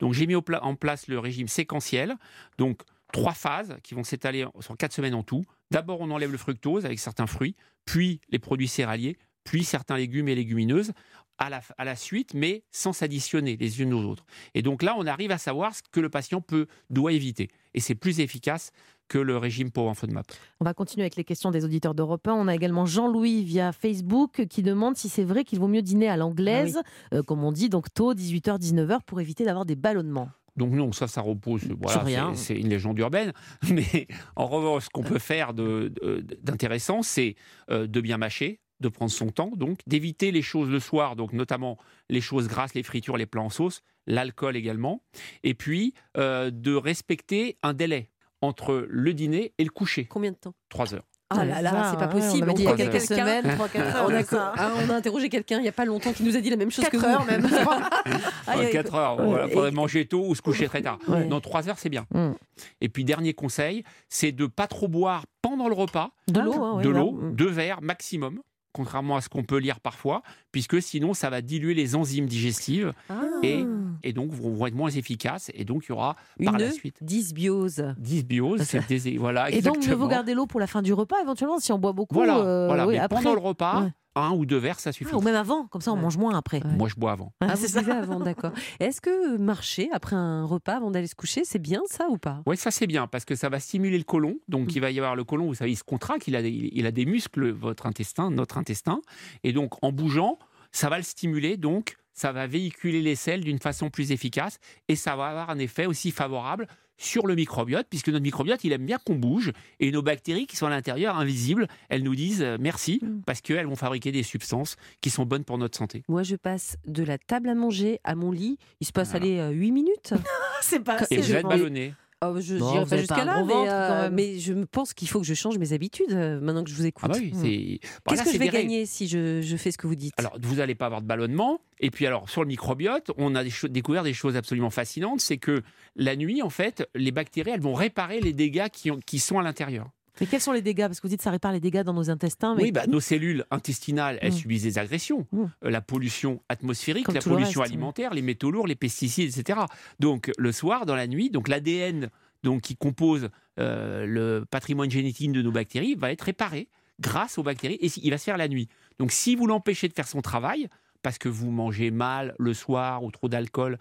donc 0.00 0.12
j'ai 0.12 0.26
mis 0.26 0.34
en 0.34 0.74
place 0.74 1.06
le 1.06 1.18
régime 1.18 1.46
séquentiel. 1.46 2.16
Donc 2.58 2.82
trois 3.12 3.34
phases 3.34 3.76
qui 3.84 3.94
vont 3.94 4.02
s'étaler 4.02 4.44
sur 4.60 4.76
quatre 4.76 4.92
semaines 4.92 5.14
en 5.14 5.22
tout. 5.22 5.44
D'abord, 5.70 6.00
on 6.00 6.10
enlève 6.10 6.32
le 6.32 6.38
fructose 6.38 6.84
avec 6.84 6.98
certains 6.98 7.26
fruits, 7.26 7.54
puis 7.84 8.20
les 8.30 8.38
produits 8.38 8.68
céréaliers, 8.68 9.16
puis 9.46 9.64
certains 9.64 9.96
légumes 9.96 10.28
et 10.28 10.34
légumineuses 10.34 10.92
à 11.38 11.48
la, 11.48 11.60
à 11.78 11.84
la 11.84 11.96
suite, 11.96 12.34
mais 12.34 12.64
sans 12.70 12.92
s'additionner 12.92 13.56
les 13.56 13.80
unes 13.80 13.94
aux 13.94 14.02
autres. 14.02 14.24
Et 14.54 14.62
donc 14.62 14.82
là, 14.82 14.94
on 14.98 15.06
arrive 15.06 15.30
à 15.30 15.38
savoir 15.38 15.74
ce 15.74 15.82
que 15.90 16.00
le 16.00 16.08
patient 16.08 16.40
peut, 16.40 16.66
doit 16.90 17.12
éviter. 17.12 17.48
Et 17.74 17.80
c'est 17.80 17.94
plus 17.94 18.20
efficace 18.20 18.72
que 19.08 19.18
le 19.18 19.36
régime 19.36 19.70
pour 19.70 19.88
en 19.88 19.94
FODMAP. 19.94 20.26
On 20.60 20.64
va 20.64 20.74
continuer 20.74 21.04
avec 21.04 21.16
les 21.16 21.24
questions 21.24 21.50
des 21.50 21.64
auditeurs 21.64 21.94
d'Europe 21.94 22.26
1. 22.26 22.32
On 22.32 22.48
a 22.48 22.54
également 22.54 22.86
Jean-Louis 22.86 23.44
via 23.44 23.72
Facebook 23.72 24.46
qui 24.48 24.62
demande 24.62 24.96
si 24.96 25.08
c'est 25.08 25.24
vrai 25.24 25.44
qu'il 25.44 25.60
vaut 25.60 25.68
mieux 25.68 25.82
dîner 25.82 26.08
à 26.08 26.16
l'anglaise, 26.16 26.80
ah 26.82 27.16
euh, 27.16 27.22
comme 27.22 27.44
on 27.44 27.52
dit, 27.52 27.68
donc 27.68 27.92
tôt, 27.94 28.14
18h, 28.14 28.58
19h, 28.58 29.00
pour 29.06 29.20
éviter 29.20 29.44
d'avoir 29.44 29.64
des 29.64 29.76
ballonnements. 29.76 30.28
Donc 30.56 30.72
non, 30.72 30.90
ça, 30.90 31.06
ça 31.06 31.20
repose. 31.20 31.68
Voilà, 31.80 32.32
c'est 32.34 32.58
une 32.58 32.68
légende 32.68 32.98
urbaine. 32.98 33.32
Mais 33.70 34.08
en 34.36 34.46
revanche, 34.46 34.84
ce 34.84 34.88
qu'on 34.90 35.02
peut 35.02 35.18
faire 35.18 35.52
d'intéressant, 35.52 37.02
c'est 37.02 37.36
euh, 37.70 37.86
de 37.86 38.00
bien 38.00 38.16
mâcher, 38.16 38.60
de 38.80 38.88
prendre 38.88 39.10
son 39.10 39.28
temps, 39.28 39.50
donc 39.54 39.80
d'éviter 39.86 40.30
les 40.30 40.42
choses 40.42 40.68
le 40.68 40.80
soir, 40.80 41.16
donc 41.16 41.32
notamment 41.32 41.78
les 42.08 42.20
choses 42.20 42.48
grasses, 42.48 42.74
les 42.74 42.82
fritures, 42.82 43.16
les 43.16 43.26
plats 43.26 43.42
en 43.42 43.50
sauce, 43.50 43.82
l'alcool 44.06 44.56
également, 44.56 45.02
et 45.42 45.54
puis 45.54 45.94
euh, 46.16 46.50
de 46.50 46.74
respecter 46.74 47.58
un 47.62 47.74
délai 47.74 48.10
entre 48.42 48.86
le 48.88 49.14
dîner 49.14 49.54
et 49.58 49.64
le 49.64 49.70
coucher. 49.70 50.04
Combien 50.04 50.32
de 50.32 50.36
temps? 50.36 50.54
Trois 50.68 50.94
heures. 50.94 51.06
Ah 51.30 51.44
là 51.44 51.60
là, 51.60 51.90
c'est 51.90 51.98
pas 51.98 52.06
possible. 52.06 52.48
On, 52.48 52.66
a 52.66 52.76
quelques 52.76 53.00
semaines, 53.00 53.54
3, 53.56 53.68
4 53.68 53.96
heures. 53.96 54.06
On 54.08 54.14
a, 54.14 54.52
ah, 54.56 54.70
on 54.76 54.90
a 54.90 54.94
interrogé 54.94 55.28
quelqu'un 55.28 55.58
il 55.58 55.62
n'y 55.62 55.68
a 55.68 55.72
pas 55.72 55.84
longtemps 55.84 56.12
qui 56.12 56.22
nous 56.22 56.36
a 56.36 56.40
dit 56.40 56.50
la 56.50 56.56
même 56.56 56.70
chose 56.70 56.84
que 56.88 57.04
heures 57.04 57.24
même. 57.24 57.48
4 58.72 58.94
heures. 58.94 59.46
Il 59.46 59.52
faudrait 59.52 59.72
manger 59.72 60.06
tôt 60.06 60.24
ou 60.24 60.36
se 60.36 60.42
coucher 60.42 60.68
très 60.68 60.82
tard. 60.82 60.98
Dans 61.28 61.40
3 61.40 61.68
heures, 61.68 61.78
c'est 61.80 61.88
bien. 61.88 62.06
Mm. 62.14 62.32
Et 62.80 62.88
puis, 62.88 63.04
dernier 63.04 63.34
conseil, 63.34 63.82
c'est 64.08 64.30
de 64.30 64.46
pas 64.46 64.68
trop 64.68 64.86
boire 64.86 65.24
pendant 65.42 65.68
le 65.68 65.74
repas. 65.74 66.10
De 66.28 66.40
l'eau, 66.40 66.62
hein, 66.62 66.80
De 66.80 66.90
l'eau, 66.90 67.18
deux 67.32 67.50
verres 67.50 67.82
maximum 67.82 68.40
contrairement 68.76 69.16
à 69.16 69.22
ce 69.22 69.30
qu'on 69.30 69.42
peut 69.42 69.56
lire 69.56 69.80
parfois, 69.80 70.22
puisque 70.52 70.82
sinon 70.82 71.14
ça 71.14 71.30
va 71.30 71.40
diluer 71.40 71.72
les 71.72 71.96
enzymes 71.96 72.26
digestives 72.26 72.92
ah. 73.08 73.22
et, 73.42 73.64
et, 74.02 74.12
donc 74.12 74.32
vont 74.32 74.66
être 74.66 74.74
moins 74.74 74.90
efficaces 74.90 75.50
et 75.54 75.64
donc 75.64 75.86
il 75.86 75.88
y 75.88 75.92
aura 75.92 76.16
par 76.44 76.58
la 76.58 76.70
suite 76.70 76.98
dysbiose. 77.00 77.94
Dysbiose, 77.96 78.62
c'est 78.62 78.86
des, 78.86 79.16
voilà. 79.16 79.50
Et 79.50 79.62
donc 79.62 79.86
mieux 79.86 79.94
vaut 79.94 80.08
garder 80.08 80.34
l'eau 80.34 80.46
pour 80.46 80.60
la 80.60 80.66
fin 80.66 80.82
du 80.82 80.92
repas 80.92 81.16
éventuellement 81.22 81.58
si 81.58 81.72
on 81.72 81.78
boit 81.78 81.94
beaucoup. 81.94 82.14
Voilà, 82.14 82.38
euh, 82.38 82.66
voilà. 82.66 82.86
mais 82.86 83.08
pendant 83.08 83.32
le 83.32 83.40
repas 83.40 83.88
un 84.16 84.32
ou 84.32 84.46
deux 84.46 84.56
verres, 84.56 84.80
ça 84.80 84.92
suffit. 84.92 85.10
Ah, 85.12 85.16
ou 85.16 85.20
même 85.20 85.34
avant, 85.34 85.66
comme 85.66 85.80
ça 85.80 85.92
on 85.92 85.96
mange 85.96 86.16
moins 86.16 86.36
après. 86.36 86.60
Moi, 86.64 86.88
je 86.88 86.94
bois 86.94 87.12
avant. 87.12 87.32
Ah, 87.40 87.56
c'est 87.56 87.68
ça 87.68 87.80
avant, 87.80 88.20
d'accord. 88.20 88.52
Est-ce 88.80 89.00
que 89.00 89.36
marcher 89.36 89.88
après 89.92 90.16
un 90.16 90.44
repas 90.44 90.76
avant 90.76 90.90
d'aller 90.90 91.06
se 91.06 91.14
coucher, 91.14 91.42
c'est 91.44 91.58
bien 91.58 91.82
ça 91.86 92.08
ou 92.08 92.18
pas? 92.18 92.42
Oui, 92.46 92.56
ça 92.56 92.70
c'est 92.70 92.86
bien 92.86 93.06
parce 93.06 93.24
que 93.24 93.34
ça 93.34 93.48
va 93.48 93.60
stimuler 93.60 93.98
le 93.98 94.04
côlon. 94.04 94.36
Donc, 94.48 94.74
il 94.74 94.80
va 94.80 94.90
y 94.90 94.98
avoir 94.98 95.16
le 95.16 95.24
côlon, 95.24 95.46
vous 95.46 95.54
savez, 95.54 95.72
il 95.72 95.76
se 95.76 95.84
contracte, 95.84 96.26
il 96.28 96.36
a, 96.36 96.40
il 96.40 96.86
a 96.86 96.90
des 96.90 97.06
muscles, 97.06 97.50
votre 97.50 97.86
intestin, 97.86 98.30
notre 98.30 98.58
intestin. 98.58 99.00
Et 99.44 99.52
donc, 99.52 99.74
en 99.82 99.92
bougeant, 99.92 100.38
ça 100.72 100.88
va 100.88 100.96
le 100.96 101.04
stimuler. 101.04 101.56
Donc, 101.56 101.96
ça 102.16 102.32
va 102.32 102.46
véhiculer 102.46 103.02
les 103.02 103.14
selles 103.14 103.44
d'une 103.44 103.58
façon 103.58 103.90
plus 103.90 104.10
efficace 104.10 104.58
et 104.88 104.96
ça 104.96 105.14
va 105.16 105.26
avoir 105.26 105.50
un 105.50 105.58
effet 105.58 105.86
aussi 105.86 106.10
favorable 106.10 106.66
sur 106.96 107.26
le 107.26 107.34
microbiote, 107.34 107.86
puisque 107.88 108.08
notre 108.08 108.22
microbiote, 108.22 108.64
il 108.64 108.72
aime 108.72 108.86
bien 108.86 108.98
qu'on 108.98 109.16
bouge, 109.16 109.52
et 109.80 109.90
nos 109.90 110.02
bactéries 110.02 110.46
qui 110.46 110.56
sont 110.56 110.66
à 110.66 110.70
l'intérieur, 110.70 111.16
invisibles, 111.16 111.68
elles 111.88 112.02
nous 112.02 112.14
disent 112.14 112.42
euh, 112.42 112.56
merci, 112.60 113.00
mm. 113.02 113.22
parce 113.26 113.40
qu'elles 113.40 113.66
vont 113.66 113.76
fabriquer 113.76 114.12
des 114.12 114.22
substances 114.22 114.76
qui 115.00 115.10
sont 115.10 115.24
bonnes 115.24 115.44
pour 115.44 115.58
notre 115.58 115.76
santé. 115.76 116.02
Moi, 116.08 116.22
je 116.22 116.36
passe 116.36 116.76
de 116.86 117.02
la 117.02 117.18
table 117.18 117.48
à 117.48 117.54
manger 117.54 118.00
à 118.04 118.14
mon 118.14 118.30
lit, 118.30 118.58
il 118.80 118.86
se 118.86 118.92
passe, 118.92 119.14
aller 119.14 119.46
8 119.52 119.72
minutes. 119.72 120.14
C'est 120.62 120.80
pas 120.80 120.98
Et 121.10 121.22
je 121.22 121.32
vais 121.32 121.40
être 121.40 121.48
ballonné. 121.48 121.94
Oh, 122.24 122.34
je 122.40 122.54
n'irai 122.54 122.86
pas 122.86 122.96
jusqu'à 122.96 123.24
là, 123.26 123.44
mais, 123.44 123.68
euh, 123.68 124.08
mais, 124.10 124.38
je 124.38 124.54
pense 124.54 124.94
qu'il 124.94 125.06
faut 125.06 125.20
que 125.20 125.26
je 125.26 125.34
change 125.34 125.58
mes 125.58 125.74
habitudes 125.74 126.12
euh, 126.12 126.40
maintenant 126.40 126.64
que 126.64 126.70
je 126.70 126.74
vous 126.74 126.86
écoute. 126.86 127.04
Ah 127.04 127.12
bah 127.12 127.18
oui. 127.20 127.80
Qu'est-ce 128.08 128.24
que 128.24 128.32
je 128.32 128.38
vais 128.38 128.48
gagner 128.48 128.86
si 128.86 129.06
je, 129.06 129.42
je, 129.42 129.56
fais 129.58 129.70
ce 129.70 129.76
que 129.76 129.86
vous 129.86 129.96
dites? 129.96 130.14
Alors, 130.16 130.34
vous 130.40 130.56
n'allez 130.56 130.74
pas 130.74 130.86
avoir 130.86 131.02
de 131.02 131.06
ballonnement. 131.06 131.60
Et 131.78 131.90
puis, 131.90 132.06
alors, 132.06 132.30
sur 132.30 132.42
le 132.42 132.48
microbiote, 132.48 133.10
on 133.18 133.34
a 133.34 133.44
découvert 133.68 134.02
des 134.02 134.14
choses 134.14 134.34
absolument 134.34 134.70
fascinantes. 134.70 135.20
C'est 135.20 135.36
que 135.36 135.62
la 135.94 136.16
nuit, 136.16 136.40
en 136.40 136.48
fait, 136.48 136.88
les 136.94 137.12
bactéries, 137.12 137.50
elles 137.50 137.60
vont 137.60 137.74
réparer 137.74 138.20
les 138.20 138.32
dégâts 138.32 138.68
qui, 138.70 138.90
ont, 138.90 138.98
qui 139.04 139.18
sont 139.18 139.38
à 139.38 139.42
l'intérieur. 139.42 139.90
Mais 140.20 140.26
quels 140.26 140.40
sont 140.40 140.52
les 140.52 140.62
dégâts? 140.62 140.86
Parce 140.86 141.00
que 141.00 141.06
vous 141.06 141.10
dites 141.10 141.18
que 141.18 141.24
ça 141.24 141.30
répare 141.30 141.52
les 141.52 141.60
dégâts 141.60 141.82
dans 141.82 141.92
nos 141.92 142.10
intestins. 142.10 142.54
Mais... 142.54 142.62
Oui, 142.64 142.72
bah, 142.72 142.86
nos 142.86 143.00
cellules 143.00 143.44
intestinales, 143.50 144.18
elles 144.22 144.32
mmh. 144.32 144.36
subissent 144.36 144.62
des 144.62 144.78
agressions. 144.78 145.26
Mmh. 145.32 145.44
Euh, 145.64 145.70
la 145.70 145.80
pollution 145.80 146.42
atmosphérique, 146.48 147.12
la 147.12 147.20
pollution 147.20 147.62
alimentaire, 147.62 148.14
les 148.14 148.22
métaux 148.22 148.50
lourds, 148.50 148.66
les 148.66 148.74
pesticides, 148.74 149.36
etc. 149.36 149.60
Donc 150.00 150.30
le 150.38 150.52
soir, 150.52 150.86
dans 150.86 150.96
la 150.96 151.06
nuit, 151.06 151.30
donc 151.30 151.48
l'ADN 151.48 152.10
donc 152.42 152.62
qui 152.62 152.76
compose 152.76 153.28
euh, 153.58 154.06
le 154.06 154.44
patrimoine 154.44 154.90
génétique 154.90 155.32
de 155.32 155.42
nos 155.42 155.50
bactéries, 155.50 155.96
va 155.96 156.12
être 156.12 156.22
réparé 156.22 156.68
grâce 157.00 157.38
aux 157.38 157.42
bactéries 157.42 157.78
et 157.80 157.90
il 158.02 158.10
va 158.10 158.18
se 158.18 158.24
faire 158.24 158.36
la 158.36 158.48
nuit. 158.48 158.68
Donc 158.98 159.10
si 159.10 159.34
vous 159.34 159.46
l'empêchez 159.46 159.88
de 159.88 159.92
faire 159.92 160.08
son 160.08 160.22
travail, 160.22 160.68
parce 161.02 161.18
que 161.18 161.28
vous 161.28 161.50
mangez 161.50 161.90
mal 161.90 162.34
le 162.38 162.54
soir 162.54 163.02
ou 163.02 163.10
trop 163.10 163.28
d'alcool, 163.28 163.78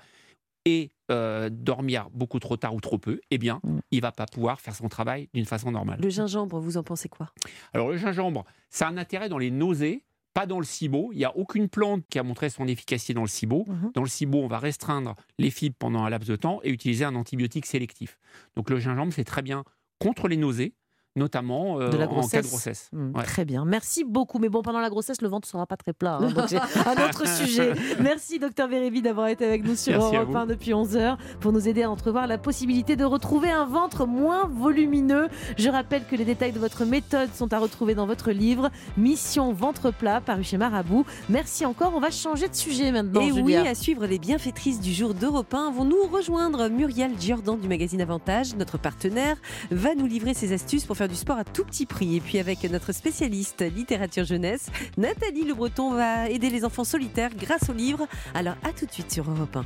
et 0.66 0.92
euh, 1.12 1.50
dormir 1.52 2.10
beaucoup 2.12 2.40
trop 2.40 2.58
tard 2.58 2.74
ou 2.74 2.82
trop 2.82 2.98
peu, 2.98 3.22
eh 3.32 3.38
bien, 3.38 3.60
mm. 3.64 3.80
il 3.92 4.02
va 4.02 4.12
pas 4.12 4.26
pouvoir 4.26 4.60
faire 4.60 4.76
son 4.76 4.90
travail 4.90 5.30
d'une 5.34 5.46
façon 5.46 5.72
normale. 5.72 6.00
Le 6.02 6.10
gingembre, 6.10 6.60
vous 6.60 6.78
en 6.78 6.84
pensez 6.84 7.10
quoi? 7.10 7.32
Alors 7.74 7.90
le 7.90 7.98
gingembre, 7.98 8.44
ça 8.70 8.88
a 8.88 8.90
un 8.90 8.98
intérêt 8.98 9.30
dans 9.30 9.38
les 9.38 9.52
nausées, 9.52 10.04
pas 10.34 10.48
dans 10.48 10.60
le 10.60 10.66
SIBO. 10.66 11.12
Il 11.14 11.18
n'y 11.18 11.26
a 11.26 11.36
aucune 11.38 11.70
plante 11.70 12.04
qui 12.10 12.20
a 12.20 12.24
montré 12.24 12.50
son 12.50 12.68
efficacité 12.68 13.14
dans 13.14 13.22
le 13.22 13.28
SIBO. 13.28 13.66
Mm-hmm. 13.68 13.94
Dans 13.94 14.02
le 14.02 14.10
SIBO, 14.10 14.40
on 14.40 14.48
va 14.48 14.60
restreindre 14.60 15.16
les 15.38 15.52
fibres 15.52 15.78
pendant 15.78 16.04
un 16.04 16.10
laps 16.10 16.28
de 16.30 16.36
temps 16.36 16.60
et 16.64 16.70
utiliser 16.72 17.06
un 17.06 17.16
antibiotique 17.16 17.68
sélectif. 17.68 18.20
Donc 18.56 18.70
le 18.70 18.80
gingembre, 18.80 19.14
c'est 19.14 19.24
très 19.24 19.44
bien 19.44 19.64
contre 20.00 20.28
les 20.28 20.38
nausées, 20.38 20.74
notamment 21.16 21.80
euh, 21.80 21.88
en 21.88 22.28
cas 22.28 22.42
de 22.42 22.48
grossesse. 22.48 22.90
Mmh, 22.92 23.14
très 23.24 23.46
bien. 23.46 23.64
Merci 23.66 24.04
beaucoup. 24.04 24.38
Mais 24.40 24.50
bon, 24.50 24.62
pendant 24.62 24.80
la 24.80 24.90
grossesse, 24.90 25.22
le 25.22 25.30
ventre 25.30 25.48
ne 25.48 25.52
sera 25.52 25.66
pas 25.66 25.78
très 25.78 25.94
plat. 25.94 26.20
Hein, 26.22 26.32
donc 26.32 26.54
un 26.54 27.08
autre 27.08 27.28
sujet. 27.38 27.74
Merci, 28.02 28.40
docteur 28.40 28.68
Vérévi, 28.68 29.02
d'avoir 29.02 29.28
été 29.28 29.46
avec 29.46 29.64
nous 29.64 29.76
sur 29.76 29.94
Europe 30.02 30.36
1 30.36 30.46
depuis 30.46 30.74
11 30.74 30.98
heures 30.98 31.18
pour 31.40 31.54
nous 31.54 31.68
aider 31.68 31.84
à 31.84 31.90
entrevoir 31.90 32.28
la 32.28 32.38
possibilité 32.38 32.96
de 32.96 33.06
retrouver 33.06 33.50
un 33.50 33.66
ventre 33.66 34.06
moins 34.06 34.46
volumineux. 34.48 35.30
Je 35.58 35.70
rappelle 35.70 36.06
que 36.06 36.16
les 36.16 36.26
détails 36.26 36.52
de 36.52 36.60
votre 36.60 36.86
méthode 36.86 37.34
sont 37.34 37.54
à 37.54 37.60
retrouver 37.60 37.96
dans 37.96 38.08
votre 38.08 38.32
livre 38.32 38.70
Mission 38.98 39.54
Ventre 39.54 39.92
Plat, 39.92 40.20
paru 40.20 40.44
chez 40.44 40.58
Marabout. 40.58 41.06
Merci 41.30 41.66
encore. 41.66 41.94
On 41.96 42.00
va 42.00 42.12
changer 42.12 42.50
de 42.50 42.56
sujet 42.56 42.92
maintenant. 42.92 43.22
Et 43.22 43.32
oui, 43.32 43.56
à 43.56 43.76
suivre 43.76 44.06
les 44.06 44.20
bienfaitrices 44.20 44.82
du 44.82 44.94
jour 44.94 45.14
d'Europe 45.14 45.54
1 45.54 45.72
vont 45.72 45.86
nous 45.86 46.04
rejoindre. 46.12 46.68
Muriel 46.68 47.12
Giordan 47.20 47.56
du 47.56 47.68
magazine 47.68 48.02
Avantage, 48.02 48.56
notre 48.56 48.78
partenaire, 48.78 49.38
va 49.72 49.96
nous 49.96 50.08
livrer 50.08 50.34
ses 50.34 50.52
astuces 50.52 50.86
pour 50.86 50.98
du 51.08 51.16
sport 51.16 51.38
à 51.38 51.44
tout 51.44 51.64
petit 51.64 51.86
prix. 51.86 52.16
Et 52.16 52.20
puis 52.22 52.40
avec 52.40 52.64
notre 52.70 52.92
spécialiste 52.92 53.62
littérature 53.62 54.26
jeunesse, 54.26 54.68
Nathalie 54.98 55.44
Le 55.44 55.54
Breton 55.54 55.92
va 55.94 56.30
aider 56.30 56.50
les 56.50 56.66
enfants 56.66 56.84
solitaires 56.84 57.32
grâce 57.36 57.70
au 57.70 57.74
livre. 57.74 58.08
Alors 58.34 58.56
à 58.64 58.72
tout 58.72 58.86
de 58.86 58.92
suite 58.92 59.12
sur 59.12 59.30
Europe 59.30 59.56
1. 59.56 59.66